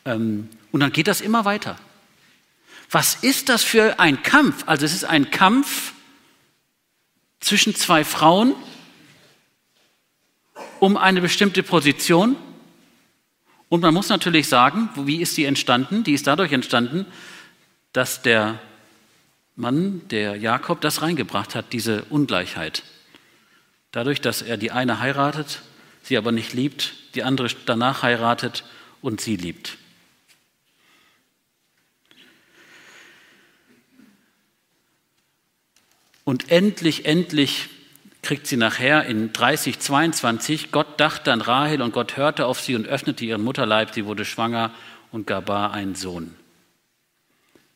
Ähm, 0.04 0.50
und 0.74 0.82
dann 0.82 0.92
geht 0.92 1.08
das 1.08 1.22
immer 1.22 1.46
weiter. 1.46 1.78
Was 2.92 3.16
ist 3.16 3.48
das 3.48 3.64
für 3.64 3.98
ein 3.98 4.24
Kampf? 4.24 4.64
Also 4.66 4.86
es 4.86 4.94
ist 4.94 5.06
ein 5.06 5.32
Kampf 5.32 5.94
zwischen 7.40 7.74
zwei 7.76 8.04
Frauen 8.04 8.56
um 10.82 10.98
eine 10.98 11.22
bestimmte 11.22 11.64
Position. 11.64 12.36
Und 13.70 13.84
man 13.84 13.94
muss 13.94 14.10
natürlich 14.10 14.50
sagen, 14.50 14.90
wie 14.98 15.22
ist 15.22 15.38
die 15.38 15.46
entstanden? 15.46 16.04
Die 16.04 16.12
ist 16.12 16.28
dadurch 16.28 16.52
entstanden, 16.52 17.06
dass 17.94 18.22
der 18.22 18.60
Mann, 19.56 20.02
der 20.10 20.36
Jakob, 20.36 20.82
das 20.82 21.02
reingebracht 21.02 21.54
hat, 21.56 21.74
diese 21.74 22.04
Ungleichheit. 22.06 22.84
Dadurch, 23.92 24.20
dass 24.20 24.42
er 24.42 24.58
die 24.58 24.72
eine 24.72 25.00
heiratet, 25.00 25.62
sie 26.02 26.18
aber 26.18 26.32
nicht 26.32 26.54
liebt, 26.54 26.94
die 27.13 27.24
andere 27.24 27.48
danach 27.66 28.02
heiratet 28.02 28.63
und 29.02 29.22
sie 29.22 29.36
liebt. 29.36 29.78
Und 36.24 36.50
endlich, 36.50 37.06
endlich 37.06 37.70
kriegt 38.24 38.48
sie 38.48 38.58
nachher 38.58 39.06
in 39.06 39.34
30, 39.34 39.80
22, 39.80 40.72
Gott 40.72 41.00
dachte 41.00 41.32
an 41.32 41.42
Rahel 41.42 41.82
und 41.82 41.94
Gott 41.94 42.18
hörte 42.18 42.46
auf 42.46 42.62
sie 42.62 42.76
und 42.76 42.88
öffnete 42.88 43.26
ihren 43.26 43.44
Mutterleib, 43.44 43.94
sie 43.94 44.06
wurde 44.06 44.26
schwanger 44.26 44.74
und 45.12 45.28
gebar 45.28 45.74
einen 45.74 45.96
Sohn. 45.96 46.34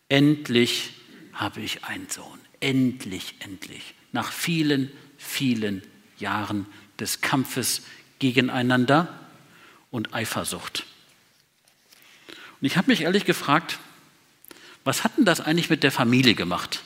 Endlich 0.07 0.93
habe 1.37 1.61
ich 1.61 1.85
einen 1.85 2.09
Sohn. 2.09 2.39
Endlich, 2.59 3.35
endlich. 3.39 3.93
Nach 4.11 4.31
vielen, 4.31 4.91
vielen 5.17 5.83
Jahren 6.17 6.65
des 6.99 7.21
Kampfes 7.21 7.83
gegeneinander 8.19 9.07
und 9.91 10.13
Eifersucht. 10.13 10.85
Und 12.59 12.65
ich 12.65 12.75
habe 12.75 12.89
mich 12.89 13.01
ehrlich 13.01 13.25
gefragt, 13.25 13.79
was 14.83 15.03
hat 15.03 15.17
denn 15.17 15.25
das 15.25 15.41
eigentlich 15.41 15.69
mit 15.69 15.83
der 15.83 15.91
Familie 15.91 16.33
gemacht? 16.33 16.83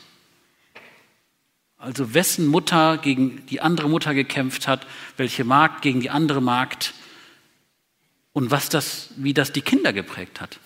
Also 1.77 2.13
wessen 2.13 2.45
Mutter 2.45 2.97
gegen 2.97 3.45
die 3.47 3.61
andere 3.61 3.89
Mutter 3.89 4.13
gekämpft 4.13 4.67
hat, 4.67 4.85
welche 5.17 5.43
Magd 5.45 5.81
gegen 5.81 6.01
die 6.01 6.09
andere 6.09 6.41
Magd 6.41 6.93
und 8.33 8.51
was 8.51 8.69
das, 8.69 9.09
wie 9.15 9.33
das 9.33 9.51
die 9.51 9.61
Kinder 9.61 9.93
geprägt 9.93 10.41
hat. 10.41 10.59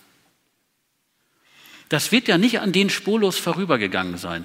Das 1.88 2.12
wird 2.12 2.28
ja 2.28 2.38
nicht 2.38 2.60
an 2.60 2.72
denen 2.72 2.90
spurlos 2.90 3.38
vorübergegangen 3.38 4.18
sein. 4.18 4.44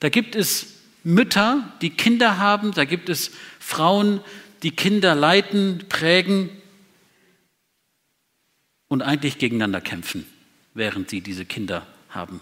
Da 0.00 0.08
gibt 0.08 0.34
es 0.34 0.74
Mütter, 1.04 1.72
die 1.80 1.90
Kinder 1.90 2.38
haben, 2.38 2.72
da 2.72 2.84
gibt 2.84 3.08
es 3.08 3.30
Frauen, 3.58 4.20
die 4.62 4.72
Kinder 4.72 5.14
leiten, 5.14 5.84
prägen 5.88 6.50
und 8.88 9.02
eigentlich 9.02 9.38
gegeneinander 9.38 9.80
kämpfen, 9.80 10.26
während 10.74 11.10
sie 11.10 11.20
diese 11.20 11.44
Kinder 11.44 11.86
haben. 12.10 12.40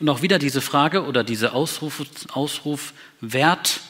Und 0.00 0.08
auch 0.08 0.22
wieder 0.22 0.38
diese 0.38 0.60
Frage 0.60 1.04
oder 1.04 1.24
dieser 1.24 1.54
Ausruf, 1.54 2.02
Ausruf 2.32 2.94
Wert 3.20 3.80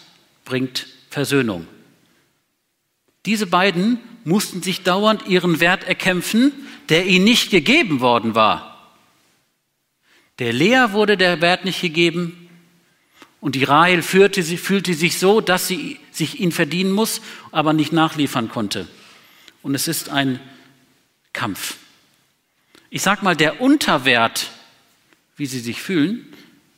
bringt 0.45 0.87
Versöhnung. 1.11 1.67
Diese 3.27 3.47
beiden 3.47 4.01
mussten 4.25 4.63
sich 4.63 4.83
dauernd 4.83 5.27
ihren 5.27 5.61
Wert 5.61 5.85
erkämpfen, 5.85 6.53
der 6.89 7.07
ihnen 7.07 7.25
nicht 7.25 7.51
gegeben 7.51 8.01
worden 8.01 8.35
war. 8.35 8.93
Der 10.39 10.53
Lea 10.53 10.93
wurde 10.93 11.17
der 11.17 11.41
Wert 11.41 11.65
nicht 11.65 11.81
gegeben 11.81 12.49
und 13.41 13.55
die 13.55 13.65
Rahel 13.65 14.03
fühlte, 14.03 14.43
fühlte 14.43 14.95
sich 14.95 15.19
so, 15.19 15.41
dass 15.41 15.67
sie 15.67 15.99
sich 16.11 16.41
ihn 16.41 16.53
verdienen 16.53 16.93
muss, 16.93 17.21
aber 17.51 17.73
nicht 17.73 17.93
nachliefern 17.93 18.49
konnte. 18.49 18.87
Und 19.63 19.75
es 19.75 19.89
ist 19.89 20.09
ein 20.09 20.41
Kampf. 21.33 21.77
Ich 22.91 23.03
sage 23.03 23.25
mal, 23.25 23.37
der 23.37 23.61
Unterwert 23.61 24.51
wie 25.39 25.47
sie 25.47 25.61
sich 25.61 25.81
fühlen, 25.81 26.27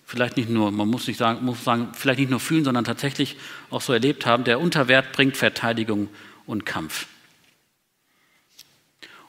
vielleicht 0.04 0.36
nicht 0.36 0.50
nur, 0.50 0.70
man 0.70 0.86
muss 0.86 1.08
nicht 1.08 1.16
sagen, 1.16 1.44
muss 1.44 1.64
sagen, 1.64 1.88
vielleicht 1.94 2.20
nicht 2.20 2.30
nur 2.30 2.40
fühlen, 2.40 2.62
sondern 2.62 2.84
tatsächlich 2.84 3.36
auch 3.70 3.80
so 3.80 3.92
erlebt 3.92 4.26
haben, 4.26 4.44
der 4.44 4.60
Unterwert 4.60 5.12
bringt 5.12 5.36
Verteidigung 5.36 6.08
und 6.46 6.66
Kampf. 6.66 7.06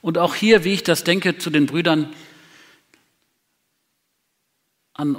Und 0.01 0.17
auch 0.17 0.35
hier, 0.35 0.63
wie 0.63 0.73
ich 0.73 0.83
das 0.83 1.03
denke, 1.03 1.37
zu 1.37 1.49
den 1.49 1.67
Brüdern 1.67 2.13
an 4.93 5.17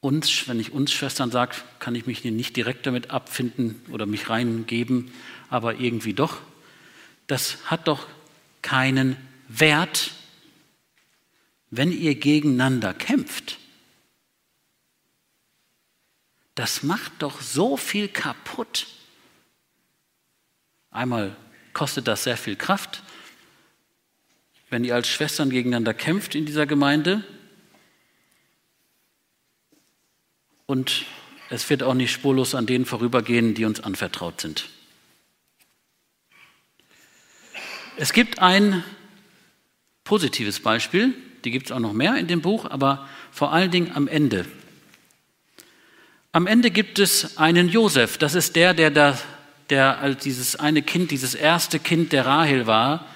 uns, 0.00 0.48
wenn 0.48 0.60
ich 0.60 0.72
uns 0.72 0.92
Schwestern 0.92 1.30
sage, 1.30 1.56
kann 1.78 1.94
ich 1.94 2.06
mich 2.06 2.24
nicht 2.24 2.56
direkt 2.56 2.86
damit 2.86 3.10
abfinden 3.10 3.80
oder 3.90 4.06
mich 4.06 4.28
reingeben, 4.28 5.12
aber 5.48 5.76
irgendwie 5.76 6.14
doch. 6.14 6.38
Das 7.26 7.58
hat 7.70 7.88
doch 7.88 8.06
keinen 8.62 9.16
Wert, 9.48 10.12
wenn 11.70 11.92
ihr 11.92 12.14
gegeneinander 12.14 12.94
kämpft, 12.94 13.58
das 16.54 16.82
macht 16.82 17.12
doch 17.18 17.40
so 17.40 17.76
viel 17.76 18.08
kaputt. 18.08 18.86
Einmal 20.90 21.36
kostet 21.74 22.08
das 22.08 22.24
sehr 22.24 22.38
viel 22.38 22.56
Kraft, 22.56 23.02
wenn 24.70 24.84
ihr 24.84 24.94
als 24.94 25.08
Schwestern 25.08 25.50
gegeneinander 25.50 25.94
kämpft 25.94 26.34
in 26.34 26.46
dieser 26.46 26.66
Gemeinde. 26.66 27.24
Und 30.66 31.04
es 31.50 31.68
wird 31.70 31.82
auch 31.82 31.94
nicht 31.94 32.10
spurlos 32.10 32.54
an 32.54 32.66
denen 32.66 32.84
vorübergehen, 32.84 33.54
die 33.54 33.64
uns 33.64 33.80
anvertraut 33.80 34.40
sind. 34.40 34.68
Es 37.96 38.12
gibt 38.12 38.40
ein 38.40 38.84
positives 40.04 40.60
Beispiel, 40.60 41.14
die 41.44 41.50
gibt 41.50 41.66
es 41.66 41.72
auch 41.72 41.78
noch 41.78 41.92
mehr 41.92 42.16
in 42.16 42.26
dem 42.26 42.42
Buch, 42.42 42.64
aber 42.64 43.08
vor 43.30 43.52
allen 43.52 43.70
Dingen 43.70 43.92
am 43.94 44.08
Ende. 44.08 44.44
Am 46.32 46.46
Ende 46.46 46.70
gibt 46.70 46.98
es 46.98 47.38
einen 47.38 47.68
Josef, 47.68 48.18
das 48.18 48.34
ist 48.34 48.56
der, 48.56 48.74
der, 48.74 48.90
da, 48.90 49.18
der 49.70 49.98
als 50.00 50.22
dieses 50.22 50.56
eine 50.56 50.82
Kind, 50.82 51.10
dieses 51.10 51.34
erste 51.34 51.78
Kind 51.78 52.12
der 52.12 52.26
Rahel 52.26 52.66
war, 52.66 53.06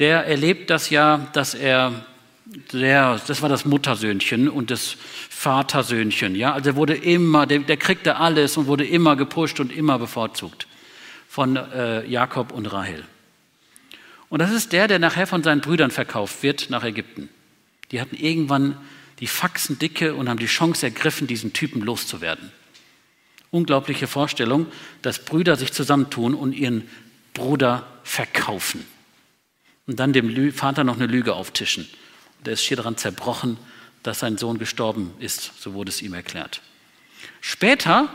der 0.00 0.26
erlebt 0.26 0.70
das 0.70 0.90
ja, 0.90 1.28
dass 1.34 1.54
er, 1.54 2.04
der, 2.72 3.20
das 3.26 3.42
war 3.42 3.48
das 3.48 3.64
Muttersöhnchen 3.64 4.48
und 4.48 4.70
das 4.70 4.96
Vatersöhnchen, 5.28 6.34
ja, 6.34 6.52
also 6.52 6.70
er 6.70 6.76
wurde 6.76 6.96
immer, 6.96 7.46
der, 7.46 7.60
der 7.60 7.76
kriegte 7.76 8.16
alles 8.16 8.56
und 8.56 8.66
wurde 8.66 8.86
immer 8.86 9.14
gepusht 9.14 9.60
und 9.60 9.70
immer 9.70 9.98
bevorzugt 9.98 10.66
von 11.28 11.56
äh, 11.56 12.04
Jakob 12.06 12.50
und 12.50 12.66
Rahel. 12.72 13.04
Und 14.30 14.40
das 14.40 14.52
ist 14.52 14.72
der, 14.72 14.88
der 14.88 14.98
nachher 14.98 15.26
von 15.26 15.42
seinen 15.42 15.60
Brüdern 15.60 15.90
verkauft 15.90 16.42
wird 16.42 16.70
nach 16.70 16.82
Ägypten. 16.82 17.28
Die 17.92 18.00
hatten 18.00 18.16
irgendwann 18.16 18.76
die 19.20 19.26
Faxen 19.26 19.78
dicke 19.78 20.14
und 20.14 20.28
haben 20.28 20.38
die 20.38 20.46
Chance 20.46 20.86
ergriffen, 20.86 21.26
diesen 21.26 21.52
Typen 21.52 21.82
loszuwerden. 21.82 22.50
Unglaubliche 23.50 24.06
Vorstellung, 24.06 24.66
dass 25.02 25.24
Brüder 25.24 25.56
sich 25.56 25.72
zusammentun 25.72 26.34
und 26.34 26.52
ihren 26.52 26.88
Bruder 27.34 27.86
verkaufen. 28.04 28.84
Und 29.86 29.98
dann 29.98 30.12
dem 30.12 30.52
Vater 30.52 30.84
noch 30.84 30.96
eine 30.96 31.06
Lüge 31.06 31.34
auftischen. 31.34 31.88
Der 32.44 32.54
ist 32.54 32.60
hier 32.60 32.76
daran 32.76 32.96
zerbrochen, 32.96 33.58
dass 34.02 34.20
sein 34.20 34.38
Sohn 34.38 34.58
gestorben 34.58 35.12
ist, 35.18 35.52
so 35.60 35.74
wurde 35.74 35.90
es 35.90 36.00
ihm 36.00 36.14
erklärt. 36.14 36.62
Später 37.40 38.08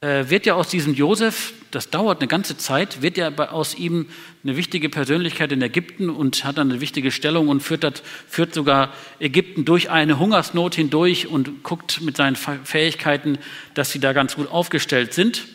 äh, 0.00 0.28
wird 0.28 0.46
ja 0.46 0.54
aus 0.54 0.68
diesem 0.68 0.94
Josef, 0.94 1.52
das 1.70 1.90
dauert 1.90 2.20
eine 2.20 2.28
ganze 2.28 2.56
Zeit, 2.56 3.02
wird 3.02 3.16
ja 3.16 3.30
aus 3.48 3.74
ihm 3.74 4.08
eine 4.44 4.56
wichtige 4.56 4.88
Persönlichkeit 4.88 5.52
in 5.52 5.60
Ägypten 5.60 6.10
und 6.10 6.44
hat 6.44 6.58
dann 6.58 6.70
eine 6.70 6.80
wichtige 6.80 7.10
Stellung 7.10 7.48
und 7.48 7.60
führt, 7.60 7.84
das, 7.84 8.02
führt 8.28 8.54
sogar 8.54 8.92
Ägypten 9.20 9.64
durch 9.64 9.90
eine 9.90 10.18
Hungersnot 10.18 10.74
hindurch 10.74 11.26
und 11.26 11.62
guckt 11.62 12.00
mit 12.02 12.16
seinen 12.16 12.36
Fähigkeiten, 12.36 13.38
dass 13.74 13.90
sie 13.90 13.98
da 13.98 14.12
ganz 14.12 14.36
gut 14.36 14.50
aufgestellt 14.50 15.12
sind. 15.12 15.46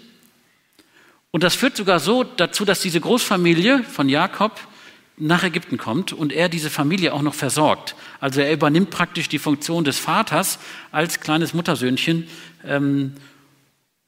Und 1.31 1.43
das 1.43 1.55
führt 1.55 1.77
sogar 1.77 1.99
so 1.99 2.23
dazu, 2.23 2.65
dass 2.65 2.81
diese 2.81 2.99
Großfamilie 2.99 3.83
von 3.83 4.09
Jakob 4.09 4.59
nach 5.21 5.43
Ägypten 5.43 5.77
kommt 5.77 6.13
und 6.13 6.33
er 6.33 6.49
diese 6.49 6.69
Familie 6.69 7.13
auch 7.13 7.21
noch 7.21 7.35
versorgt. 7.35 7.95
Also 8.19 8.41
er 8.41 8.51
übernimmt 8.51 8.89
praktisch 8.89 9.29
die 9.29 9.39
Funktion 9.39 9.83
des 9.83 9.99
Vaters 9.99 10.59
als 10.91 11.19
kleines 11.19 11.53
Muttersöhnchen 11.53 12.27
ähm, 12.65 13.13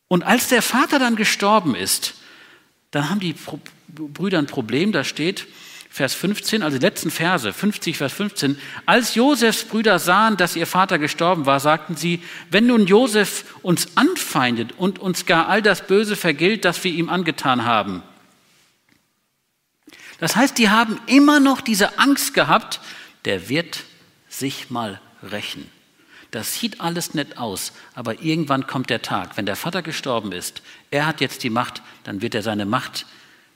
und 0.07 0.23
als 0.23 0.49
der 0.49 0.61
Vater 0.61 0.99
dann 0.99 1.15
gestorben 1.15 1.75
ist, 1.75 2.15
dann 2.91 3.09
haben 3.09 3.19
die 3.19 3.35
Brüder 3.87 4.39
ein 4.39 4.45
Problem, 4.45 4.91
da 4.91 5.03
steht, 5.03 5.47
Vers 5.89 6.15
15, 6.15 6.63
also 6.63 6.77
die 6.79 6.85
letzten 6.85 7.11
Verse, 7.11 7.53
50, 7.53 7.97
Vers 7.97 8.13
15. 8.13 8.57
Als 8.87 9.13
Josefs 9.13 9.63
Brüder 9.63 9.99
sahen, 9.99 10.37
dass 10.37 10.55
ihr 10.55 10.65
Vater 10.65 10.97
gestorben 10.97 11.45
war, 11.45 11.59
sagten 11.59 11.95
sie, 11.95 12.21
wenn 12.49 12.65
nun 12.65 12.87
Josef 12.87 13.45
uns 13.61 13.95
anfeindet 13.95 14.71
und 14.77 14.97
uns 14.97 15.27
gar 15.27 15.47
all 15.49 15.61
das 15.61 15.85
Böse 15.85 16.15
vergilt, 16.15 16.65
das 16.65 16.83
wir 16.83 16.91
ihm 16.91 17.09
angetan 17.09 17.65
haben. 17.65 18.01
Das 20.23 20.37
heißt, 20.37 20.57
die 20.57 20.69
haben 20.69 21.01
immer 21.05 21.41
noch 21.41 21.59
diese 21.59 21.99
Angst 21.99 22.33
gehabt, 22.33 22.79
der 23.25 23.49
wird 23.49 23.83
sich 24.29 24.69
mal 24.69 25.01
rächen. 25.21 25.69
Das 26.31 26.53
sieht 26.57 26.79
alles 26.79 27.13
nett 27.13 27.37
aus, 27.37 27.73
aber 27.93 28.21
irgendwann 28.21 28.65
kommt 28.65 28.89
der 28.89 29.01
Tag, 29.01 29.35
wenn 29.35 29.45
der 29.45 29.57
Vater 29.57 29.81
gestorben 29.81 30.31
ist, 30.31 30.61
er 30.91 31.07
hat 31.07 31.19
jetzt 31.19 31.43
die 31.43 31.49
Macht, 31.49 31.81
dann 32.05 32.21
wird 32.21 32.35
er 32.35 32.41
seine 32.41 32.65
Macht 32.65 33.05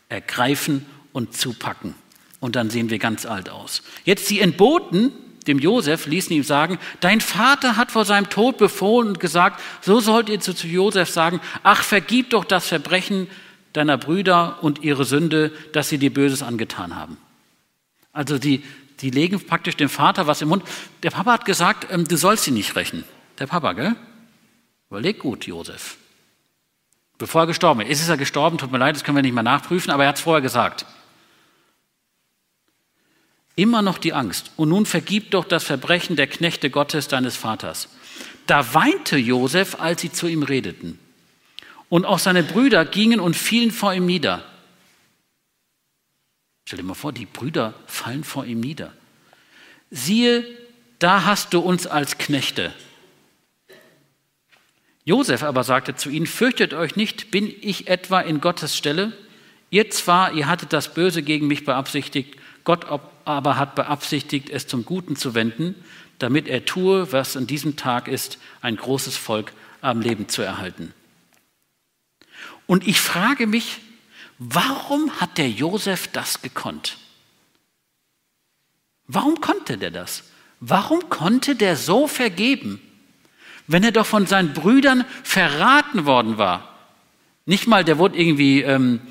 ergreifen 0.09 0.85
und 1.13 1.37
zupacken. 1.37 1.95
Und 2.41 2.57
dann 2.57 2.69
sehen 2.69 2.89
wir 2.89 2.99
ganz 2.99 3.25
alt 3.25 3.49
aus. 3.49 3.81
Jetzt 4.03 4.29
die 4.29 4.41
Entboten, 4.41 5.13
dem 5.47 5.59
Josef, 5.59 6.05
ließen 6.05 6.35
ihm 6.35 6.43
sagen, 6.43 6.79
dein 6.99 7.21
Vater 7.21 7.77
hat 7.77 7.91
vor 7.91 8.03
seinem 8.03 8.29
Tod 8.29 8.57
befohlen 8.57 9.07
und 9.07 9.21
gesagt, 9.21 9.61
so 9.79 10.01
sollt 10.01 10.27
ihr 10.27 10.41
zu, 10.41 10.53
zu 10.53 10.67
Josef 10.67 11.09
sagen, 11.09 11.39
ach, 11.63 11.81
vergib 11.81 12.31
doch 12.31 12.43
das 12.43 12.67
Verbrechen 12.67 13.29
deiner 13.77 13.97
Brüder 13.97 14.57
und 14.61 14.83
ihre 14.83 15.05
Sünde, 15.05 15.51
dass 15.71 15.89
sie 15.89 15.97
dir 15.97 16.13
Böses 16.13 16.43
angetan 16.43 16.95
haben. 16.95 17.17
Also 18.11 18.37
die, 18.39 18.63
die 19.01 19.11
legen 19.11 19.39
praktisch 19.39 19.77
dem 19.77 19.89
Vater 19.89 20.27
was 20.27 20.41
im 20.41 20.49
Mund. 20.49 20.63
Der 21.03 21.11
Papa 21.11 21.33
hat 21.33 21.45
gesagt, 21.45 21.87
ähm, 21.91 22.07
du 22.07 22.17
sollst 22.17 22.43
sie 22.43 22.51
nicht 22.51 22.75
rächen. 22.75 23.03
Der 23.39 23.47
Papa, 23.47 23.73
gell? 23.73 23.95
Überleg 24.89 25.19
gut, 25.19 25.45
Josef. 25.45 25.97
Bevor 27.19 27.41
er 27.41 27.47
gestorben 27.47 27.81
ist. 27.81 28.01
Ist 28.01 28.09
er 28.09 28.17
gestorben? 28.17 28.57
Tut 28.57 28.71
mir 28.71 28.77
leid, 28.79 28.95
das 28.95 29.03
können 29.03 29.17
wir 29.17 29.21
nicht 29.21 29.33
mehr 29.33 29.43
nachprüfen, 29.43 29.91
aber 29.91 30.03
er 30.03 30.09
hat 30.09 30.17
es 30.17 30.21
vorher 30.21 30.41
gesagt. 30.41 30.85
Immer 33.55 33.81
noch 33.81 33.97
die 33.97 34.13
Angst. 34.13 34.51
Und 34.55 34.69
nun 34.69 34.85
vergib 34.85 35.31
doch 35.31 35.45
das 35.45 35.63
Verbrechen 35.63 36.15
der 36.15 36.27
Knechte 36.27 36.69
Gottes, 36.69 37.07
deines 37.07 37.35
Vaters. 37.35 37.89
Da 38.47 38.73
weinte 38.73 39.17
Josef, 39.17 39.79
als 39.79 40.01
sie 40.01 40.11
zu 40.11 40.27
ihm 40.27 40.43
redeten. 40.43 40.99
Und 41.89 42.05
auch 42.05 42.19
seine 42.19 42.43
Brüder 42.43 42.85
gingen 42.85 43.19
und 43.19 43.35
fielen 43.35 43.71
vor 43.71 43.93
ihm 43.93 44.05
nieder. 44.05 44.43
Stell 46.65 46.77
dir 46.77 46.83
mal 46.83 46.95
vor, 46.95 47.13
die 47.13 47.25
Brüder 47.25 47.73
fallen 47.85 48.25
vor 48.25 48.45
ihm 48.45 48.59
nieder. 48.59 48.91
Siehe, 49.89 50.45
da 50.99 51.23
hast 51.23 51.53
du 51.53 51.59
uns 51.59 51.87
als 51.87 52.17
Knechte. 52.17 52.73
Josef 55.05 55.43
aber 55.43 55.63
sagte 55.63 55.95
zu 55.95 56.09
ihnen, 56.09 56.27
fürchtet 56.27 56.73
euch 56.73 56.97
nicht, 56.97 57.31
bin 57.31 57.53
ich 57.61 57.87
etwa 57.87 58.19
in 58.19 58.41
Gottes 58.41 58.75
Stelle? 58.75 59.13
Ihr 59.69 59.89
zwar, 59.89 60.33
ihr 60.33 60.47
hattet 60.47 60.73
das 60.73 60.93
Böse 60.93 61.23
gegen 61.23 61.47
mich 61.47 61.63
beabsichtigt, 61.63 62.35
Gott 62.65 62.85
aber 63.23 63.55
hat 63.55 63.75
beabsichtigt, 63.75 64.49
es 64.49 64.67
zum 64.67 64.83
Guten 64.83 65.15
zu 65.15 65.33
wenden, 65.33 65.75
damit 66.19 66.49
er 66.49 66.65
tue, 66.65 67.13
was 67.13 67.37
an 67.37 67.47
diesem 67.47 67.77
Tag 67.77 68.09
ist, 68.09 68.39
ein 68.59 68.75
großes 68.75 69.15
Volk 69.15 69.53
am 69.79 70.01
Leben 70.01 70.27
zu 70.27 70.41
erhalten. 70.41 70.93
Und 72.67 72.87
ich 72.87 72.99
frage 72.99 73.47
mich, 73.47 73.79
warum 74.37 75.19
hat 75.19 75.37
der 75.37 75.49
Josef 75.49 76.07
das 76.09 76.41
gekonnt? 76.41 76.97
Warum 79.07 79.41
konnte 79.41 79.77
der 79.77 79.91
das? 79.91 80.23
Warum 80.59 81.09
konnte 81.09 81.55
der 81.55 81.75
so 81.75 82.07
vergeben? 82.07 82.81
wenn 83.67 83.83
er 83.83 83.91
doch 83.91 84.05
von 84.05 84.25
seinen 84.25 84.53
Brüdern 84.53 85.05
verraten 85.23 86.05
worden 86.05 86.37
war. 86.37 86.73
Nicht 87.45 87.67
mal, 87.67 87.83
der 87.83 87.97
wurde 87.97 88.17
irgendwie, 88.17 88.61
ähm, 88.61 89.01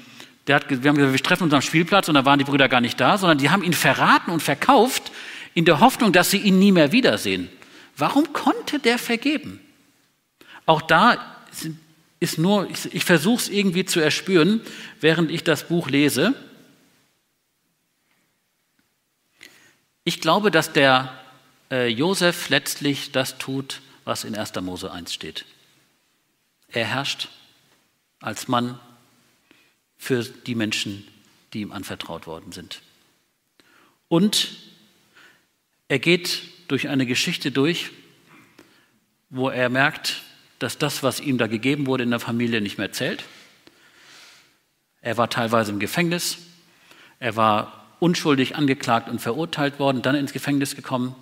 der 0.46 0.56
hat, 0.56 0.68
wir 0.68 0.88
haben 0.88 0.96
gesagt, 0.96 1.12
wir 1.12 1.22
treffen 1.22 1.44
uns 1.44 1.54
am 1.54 1.62
Spielplatz 1.62 2.08
und 2.08 2.14
da 2.14 2.24
waren 2.24 2.38
die 2.38 2.44
Brüder 2.44 2.68
gar 2.68 2.80
nicht 2.80 3.00
da, 3.00 3.18
sondern 3.18 3.38
die 3.38 3.50
haben 3.50 3.62
ihn 3.62 3.74
verraten 3.74 4.30
und 4.30 4.42
verkauft 4.42 5.12
in 5.54 5.64
der 5.64 5.80
Hoffnung, 5.80 6.12
dass 6.12 6.30
sie 6.30 6.38
ihn 6.38 6.58
nie 6.58 6.72
mehr 6.72 6.92
wiedersehen. 6.92 7.48
Warum 7.96 8.32
konnte 8.32 8.78
der 8.78 8.98
vergeben? 8.98 9.60
Auch 10.64 10.82
da 10.82 11.18
ist 12.20 12.38
nur, 12.38 12.68
ich, 12.70 12.94
ich 12.94 13.04
versuche 13.04 13.42
es 13.42 13.48
irgendwie 13.48 13.84
zu 13.84 14.00
erspüren, 14.00 14.60
während 15.00 15.30
ich 15.30 15.44
das 15.44 15.68
Buch 15.68 15.88
lese. 15.88 16.34
Ich 20.04 20.20
glaube, 20.20 20.50
dass 20.50 20.72
der 20.72 21.12
äh, 21.70 21.88
Josef 21.88 22.48
letztlich 22.48 23.12
das 23.12 23.38
tut, 23.38 23.82
was 24.04 24.24
in 24.24 24.36
1. 24.36 24.54
Mose 24.60 24.90
1 24.90 25.12
steht. 25.12 25.44
Er 26.68 26.86
herrscht 26.86 27.28
als 28.20 28.48
Mann 28.48 28.78
für 29.96 30.22
die 30.24 30.54
Menschen, 30.54 31.06
die 31.52 31.60
ihm 31.60 31.72
anvertraut 31.72 32.26
worden 32.26 32.52
sind. 32.52 32.82
Und 34.08 34.56
er 35.88 35.98
geht 35.98 36.42
durch 36.68 36.88
eine 36.88 37.06
Geschichte 37.06 37.50
durch, 37.50 37.90
wo 39.30 39.48
er 39.48 39.68
merkt, 39.68 40.22
dass 40.58 40.78
das, 40.78 41.02
was 41.02 41.20
ihm 41.20 41.38
da 41.38 41.46
gegeben 41.46 41.86
wurde 41.86 42.04
in 42.04 42.10
der 42.10 42.20
Familie, 42.20 42.60
nicht 42.60 42.78
mehr 42.78 42.92
zählt. 42.92 43.24
Er 45.00 45.16
war 45.16 45.30
teilweise 45.30 45.72
im 45.72 45.78
Gefängnis, 45.78 46.38
er 47.18 47.36
war 47.36 47.86
unschuldig 48.00 48.56
angeklagt 48.56 49.08
und 49.08 49.20
verurteilt 49.20 49.78
worden, 49.78 50.02
dann 50.02 50.14
ins 50.14 50.32
Gefängnis 50.32 50.76
gekommen. 50.76 51.14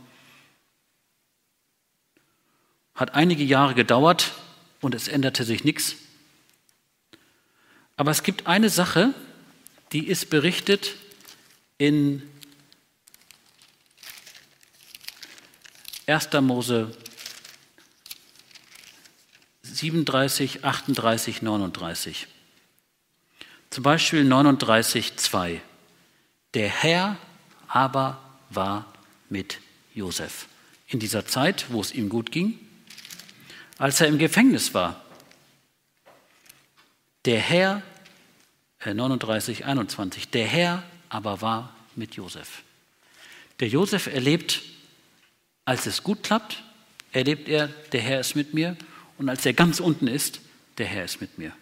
Hat 2.94 3.14
einige 3.14 3.44
Jahre 3.44 3.74
gedauert 3.74 4.32
und 4.80 4.94
es 4.94 5.08
änderte 5.08 5.44
sich 5.44 5.64
nichts. 5.64 5.96
Aber 7.96 8.10
es 8.10 8.22
gibt 8.22 8.46
eine 8.46 8.70
Sache, 8.70 9.14
die 9.92 10.06
ist 10.06 10.30
berichtet 10.30 10.94
in 11.78 12.22
1. 16.06 16.32
Mose 16.40 16.90
37, 19.74 20.64
38, 20.64 21.42
39. 21.42 22.28
Zum 23.70 23.82
Beispiel 23.82 24.24
39, 24.24 25.16
2. 25.16 25.60
Der 26.54 26.68
Herr 26.68 27.16
aber 27.66 28.20
war 28.50 28.92
mit 29.28 29.58
Josef. 29.92 30.46
In 30.86 31.00
dieser 31.00 31.26
Zeit, 31.26 31.66
wo 31.70 31.80
es 31.80 31.92
ihm 31.92 32.08
gut 32.08 32.30
ging, 32.30 32.56
als 33.76 34.00
er 34.00 34.06
im 34.06 34.18
Gefängnis 34.18 34.74
war. 34.74 35.02
Der 37.24 37.40
Herr, 37.40 37.82
äh 38.78 38.94
39, 38.94 39.64
21, 39.64 40.28
der 40.28 40.46
Herr 40.46 40.84
aber 41.08 41.40
war 41.40 41.74
mit 41.96 42.14
Josef. 42.14 42.62
Der 43.58 43.66
Josef 43.66 44.06
erlebt, 44.06 44.62
als 45.64 45.86
es 45.86 46.04
gut 46.04 46.22
klappt, 46.22 46.62
erlebt 47.10 47.48
er, 47.48 47.66
der 47.66 48.02
Herr 48.02 48.20
ist 48.20 48.36
mit 48.36 48.54
mir. 48.54 48.76
Und 49.18 49.28
als 49.28 49.44
er 49.46 49.52
ganz 49.52 49.80
unten 49.80 50.06
ist, 50.06 50.40
der 50.78 50.86
Herr 50.86 51.04
ist 51.04 51.20
mit 51.20 51.38
mir. 51.38 51.52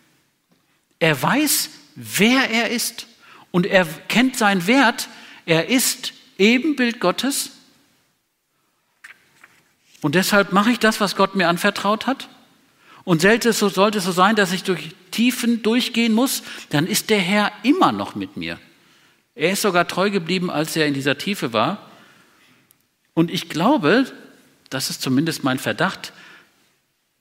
Er 0.99 1.21
weiß, 1.21 1.71
wer 1.95 2.51
er 2.51 2.71
ist 2.71 3.07
und 3.51 3.67
er 3.67 3.87
kennt 4.09 4.37
seinen 4.37 4.67
Wert. 4.67 5.09
Er 5.45 5.69
ist 5.69 6.12
Ebenbild 6.38 7.01
Gottes 7.01 7.51
und 10.03 10.17
deshalb 10.17 10.53
mache 10.53 10.71
ich 10.71 10.79
das, 10.79 11.01
was 11.01 11.17
Gott 11.17 11.37
mir 11.37 11.49
anvertraut 11.49 12.07
hat. 12.07 12.29
Und 13.05 13.23
sollte 13.23 13.49
es, 13.49 13.59
so, 13.59 13.69
sollte 13.69 13.99
es 13.99 14.05
so 14.05 14.12
sein, 14.12 14.37
dass 14.37 14.53
ich 14.53 14.65
durch 14.65 14.95
Tiefen 15.11 15.62
durchgehen 15.62 16.12
muss, 16.12 16.43
dann 16.71 16.87
ist 16.87 17.09
der 17.11 17.19
Herr 17.21 17.53
immer 17.62 17.93
noch 17.93 18.15
mit 18.15 18.37
mir. 18.37 18.59
Er 19.35 19.53
ist 19.53 19.62
sogar 19.62 19.88
treu 19.88 20.11
geblieben, 20.11 20.51
als 20.51 20.77
er 20.77 20.87
in 20.87 20.95
dieser 20.95 21.19
Tiefe 21.19 21.53
war. 21.53 21.91
Und 23.15 23.31
ich 23.31 23.49
glaube, 23.49 24.11
das 24.71 24.91
ist 24.91 25.03
zumindest 25.03 25.45
mein 25.45 25.59
Verdacht, 25.59 26.12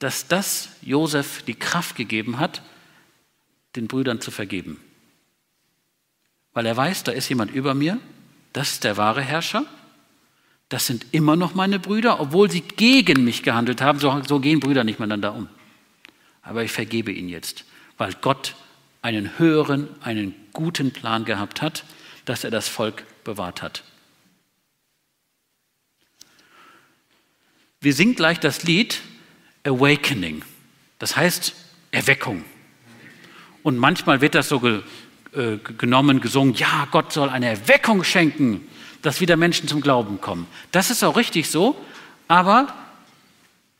dass 0.01 0.27
das 0.27 0.69
Josef 0.81 1.41
die 1.43 1.55
Kraft 1.55 1.95
gegeben 1.95 2.39
hat, 2.39 2.61
den 3.75 3.87
Brüdern 3.87 4.21
zu 4.21 4.29
vergeben. 4.29 4.79
Weil 6.53 6.65
er 6.65 6.75
weiß, 6.75 7.03
da 7.03 7.11
ist 7.11 7.29
jemand 7.29 7.51
über 7.51 7.73
mir, 7.73 7.99
das 8.53 8.73
ist 8.73 8.83
der 8.83 8.97
wahre 8.97 9.21
Herrscher 9.21 9.65
das 10.71 10.87
sind 10.87 11.07
immer 11.11 11.35
noch 11.35 11.53
meine 11.53 11.79
Brüder, 11.79 12.21
obwohl 12.21 12.49
sie 12.49 12.61
gegen 12.61 13.25
mich 13.25 13.43
gehandelt 13.43 13.81
haben. 13.81 13.99
So, 13.99 14.21
so 14.23 14.39
gehen 14.39 14.61
Brüder 14.61 14.85
nicht 14.85 15.01
miteinander 15.01 15.35
um. 15.35 15.49
Aber 16.41 16.63
ich 16.63 16.71
vergebe 16.71 17.11
ihnen 17.11 17.27
jetzt, 17.27 17.65
weil 17.97 18.13
Gott 18.21 18.55
einen 19.01 19.37
höheren, 19.37 19.89
einen 20.01 20.33
guten 20.53 20.91
Plan 20.91 21.25
gehabt 21.25 21.61
hat, 21.61 21.83
dass 22.23 22.45
er 22.45 22.51
das 22.51 22.69
Volk 22.69 23.03
bewahrt 23.25 23.61
hat. 23.61 23.83
Wir 27.81 27.93
singen 27.93 28.15
gleich 28.15 28.39
das 28.39 28.63
Lied 28.63 29.01
Awakening, 29.63 30.43
das 30.99 31.15
heißt 31.15 31.53
Erweckung. 31.91 32.43
Und 33.63 33.77
manchmal 33.77 34.21
wird 34.21 34.35
das 34.35 34.49
so 34.49 34.59
ge, 34.59 34.81
äh, 35.35 35.57
genommen, 35.77 36.19
gesungen, 36.21 36.55
ja, 36.55 36.87
Gott 36.91 37.13
soll 37.13 37.29
eine 37.29 37.49
Erweckung 37.49 38.03
schenken 38.03 38.67
dass 39.01 39.21
wieder 39.21 39.37
Menschen 39.37 39.67
zum 39.67 39.81
Glauben 39.81 40.21
kommen. 40.21 40.47
Das 40.71 40.89
ist 40.89 41.03
auch 41.03 41.17
richtig 41.17 41.49
so, 41.49 41.75
aber 42.27 42.73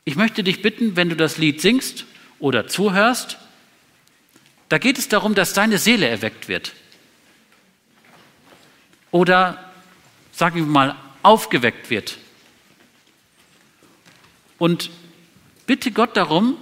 ich 0.04 0.16
möchte 0.16 0.42
dich 0.42 0.62
bitten, 0.62 0.96
wenn 0.96 1.08
du 1.08 1.16
das 1.16 1.38
Lied 1.38 1.60
singst 1.60 2.04
oder 2.38 2.66
zuhörst, 2.66 3.38
da 4.68 4.78
geht 4.78 4.98
es 4.98 5.08
darum, 5.08 5.34
dass 5.34 5.52
deine 5.52 5.78
Seele 5.78 6.08
erweckt 6.08 6.48
wird. 6.48 6.72
Oder, 9.10 9.72
sagen 10.32 10.56
wir 10.56 10.64
mal, 10.64 10.96
aufgeweckt 11.22 11.90
wird. 11.90 12.18
Und 14.58 14.90
bitte 15.72 15.90
Gott 15.90 16.18
darum, 16.18 16.58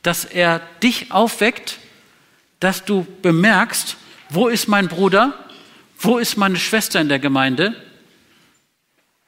dass 0.00 0.24
er 0.24 0.60
dich 0.82 1.12
aufweckt, 1.12 1.78
dass 2.58 2.86
du 2.86 3.06
bemerkst, 3.20 3.98
wo 4.30 4.48
ist 4.48 4.66
mein 4.66 4.88
Bruder, 4.88 5.46
wo 5.98 6.16
ist 6.16 6.38
meine 6.38 6.56
Schwester 6.56 7.02
in 7.02 7.10
der 7.10 7.18
Gemeinde, 7.18 7.76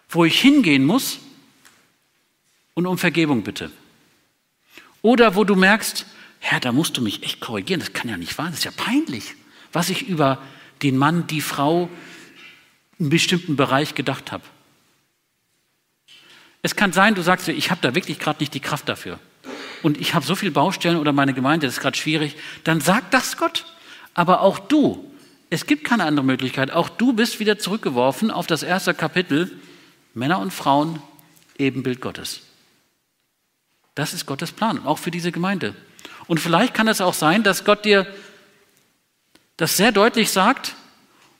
wo 0.08 0.24
ich 0.24 0.40
hingehen 0.40 0.86
muss 0.86 1.18
und 2.72 2.86
um 2.86 2.96
Vergebung 2.96 3.42
bitte? 3.42 3.70
Oder 5.02 5.34
wo 5.34 5.44
du 5.44 5.56
merkst, 5.56 6.06
Herr, 6.38 6.60
da 6.60 6.72
musst 6.72 6.96
du 6.96 7.02
mich 7.02 7.22
echt 7.22 7.40
korrigieren, 7.40 7.80
das 7.80 7.92
kann 7.92 8.08
ja 8.08 8.16
nicht 8.16 8.38
wahr, 8.38 8.46
das 8.46 8.60
ist 8.60 8.64
ja 8.64 8.70
peinlich, 8.74 9.34
was 9.74 9.90
ich 9.90 10.08
über 10.08 10.40
den 10.82 10.96
Mann, 10.96 11.26
die 11.26 11.42
Frau 11.42 11.90
in 12.98 13.04
einem 13.04 13.10
bestimmten 13.10 13.56
Bereich 13.56 13.94
gedacht 13.94 14.32
habe. 14.32 14.44
Es 16.66 16.74
kann 16.74 16.92
sein, 16.92 17.14
du 17.14 17.22
sagst, 17.22 17.46
ich 17.46 17.70
habe 17.70 17.80
da 17.80 17.94
wirklich 17.94 18.18
gerade 18.18 18.40
nicht 18.40 18.52
die 18.52 18.58
Kraft 18.58 18.88
dafür. 18.88 19.20
Und 19.84 20.00
ich 20.00 20.14
habe 20.14 20.26
so 20.26 20.34
viele 20.34 20.50
Baustellen 20.50 20.96
oder 20.96 21.12
meine 21.12 21.32
Gemeinde, 21.32 21.64
das 21.64 21.76
ist 21.76 21.80
gerade 21.80 21.96
schwierig. 21.96 22.34
Dann 22.64 22.80
sag 22.80 23.08
das 23.12 23.36
Gott. 23.36 23.66
Aber 24.14 24.40
auch 24.40 24.58
du, 24.58 25.08
es 25.48 25.66
gibt 25.66 25.84
keine 25.84 26.06
andere 26.06 26.26
Möglichkeit. 26.26 26.72
Auch 26.72 26.88
du 26.88 27.12
bist 27.12 27.38
wieder 27.38 27.56
zurückgeworfen 27.56 28.32
auf 28.32 28.48
das 28.48 28.64
erste 28.64 28.94
Kapitel. 28.94 29.56
Männer 30.12 30.40
und 30.40 30.52
Frauen, 30.52 31.00
Ebenbild 31.56 32.00
Gottes. 32.00 32.40
Das 33.94 34.12
ist 34.12 34.26
Gottes 34.26 34.50
Plan, 34.50 34.84
auch 34.84 34.98
für 34.98 35.12
diese 35.12 35.30
Gemeinde. 35.30 35.72
Und 36.26 36.40
vielleicht 36.40 36.74
kann 36.74 36.88
es 36.88 37.00
auch 37.00 37.14
sein, 37.14 37.44
dass 37.44 37.64
Gott 37.64 37.84
dir 37.84 38.08
das 39.56 39.76
sehr 39.76 39.92
deutlich 39.92 40.32
sagt 40.32 40.74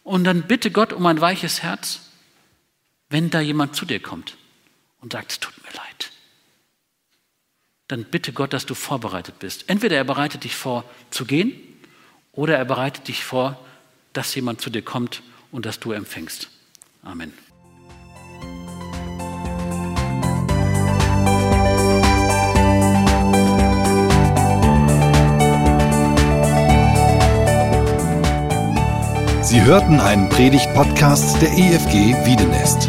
und 0.04 0.22
dann 0.22 0.42
bitte 0.42 0.70
Gott 0.70 0.92
um 0.92 1.04
ein 1.04 1.20
weiches 1.20 1.64
Herz, 1.64 2.12
wenn 3.10 3.28
da 3.28 3.40
jemand 3.40 3.74
zu 3.74 3.86
dir 3.86 3.98
kommt 3.98 4.36
und 5.06 5.12
sagt, 5.12 5.30
es 5.30 5.38
tut 5.38 5.54
mir 5.62 5.70
leid. 5.72 6.10
Dann 7.86 8.02
bitte 8.02 8.32
Gott, 8.32 8.52
dass 8.52 8.66
du 8.66 8.74
vorbereitet 8.74 9.38
bist. 9.38 9.70
Entweder 9.70 9.96
er 9.96 10.02
bereitet 10.02 10.42
dich 10.42 10.56
vor 10.56 10.82
zu 11.10 11.24
gehen 11.24 11.52
oder 12.32 12.58
er 12.58 12.64
bereitet 12.64 13.06
dich 13.06 13.22
vor, 13.22 13.56
dass 14.14 14.34
jemand 14.34 14.60
zu 14.60 14.68
dir 14.68 14.82
kommt 14.82 15.22
und 15.52 15.64
dass 15.64 15.78
du 15.78 15.92
empfängst. 15.92 16.48
Amen. 17.04 17.32
Sie 29.42 29.62
hörten 29.62 30.00
einen 30.00 30.28
Predigt-Podcast 30.30 31.40
der 31.40 31.52
EFG 31.52 32.26
Wiedenest. 32.26 32.88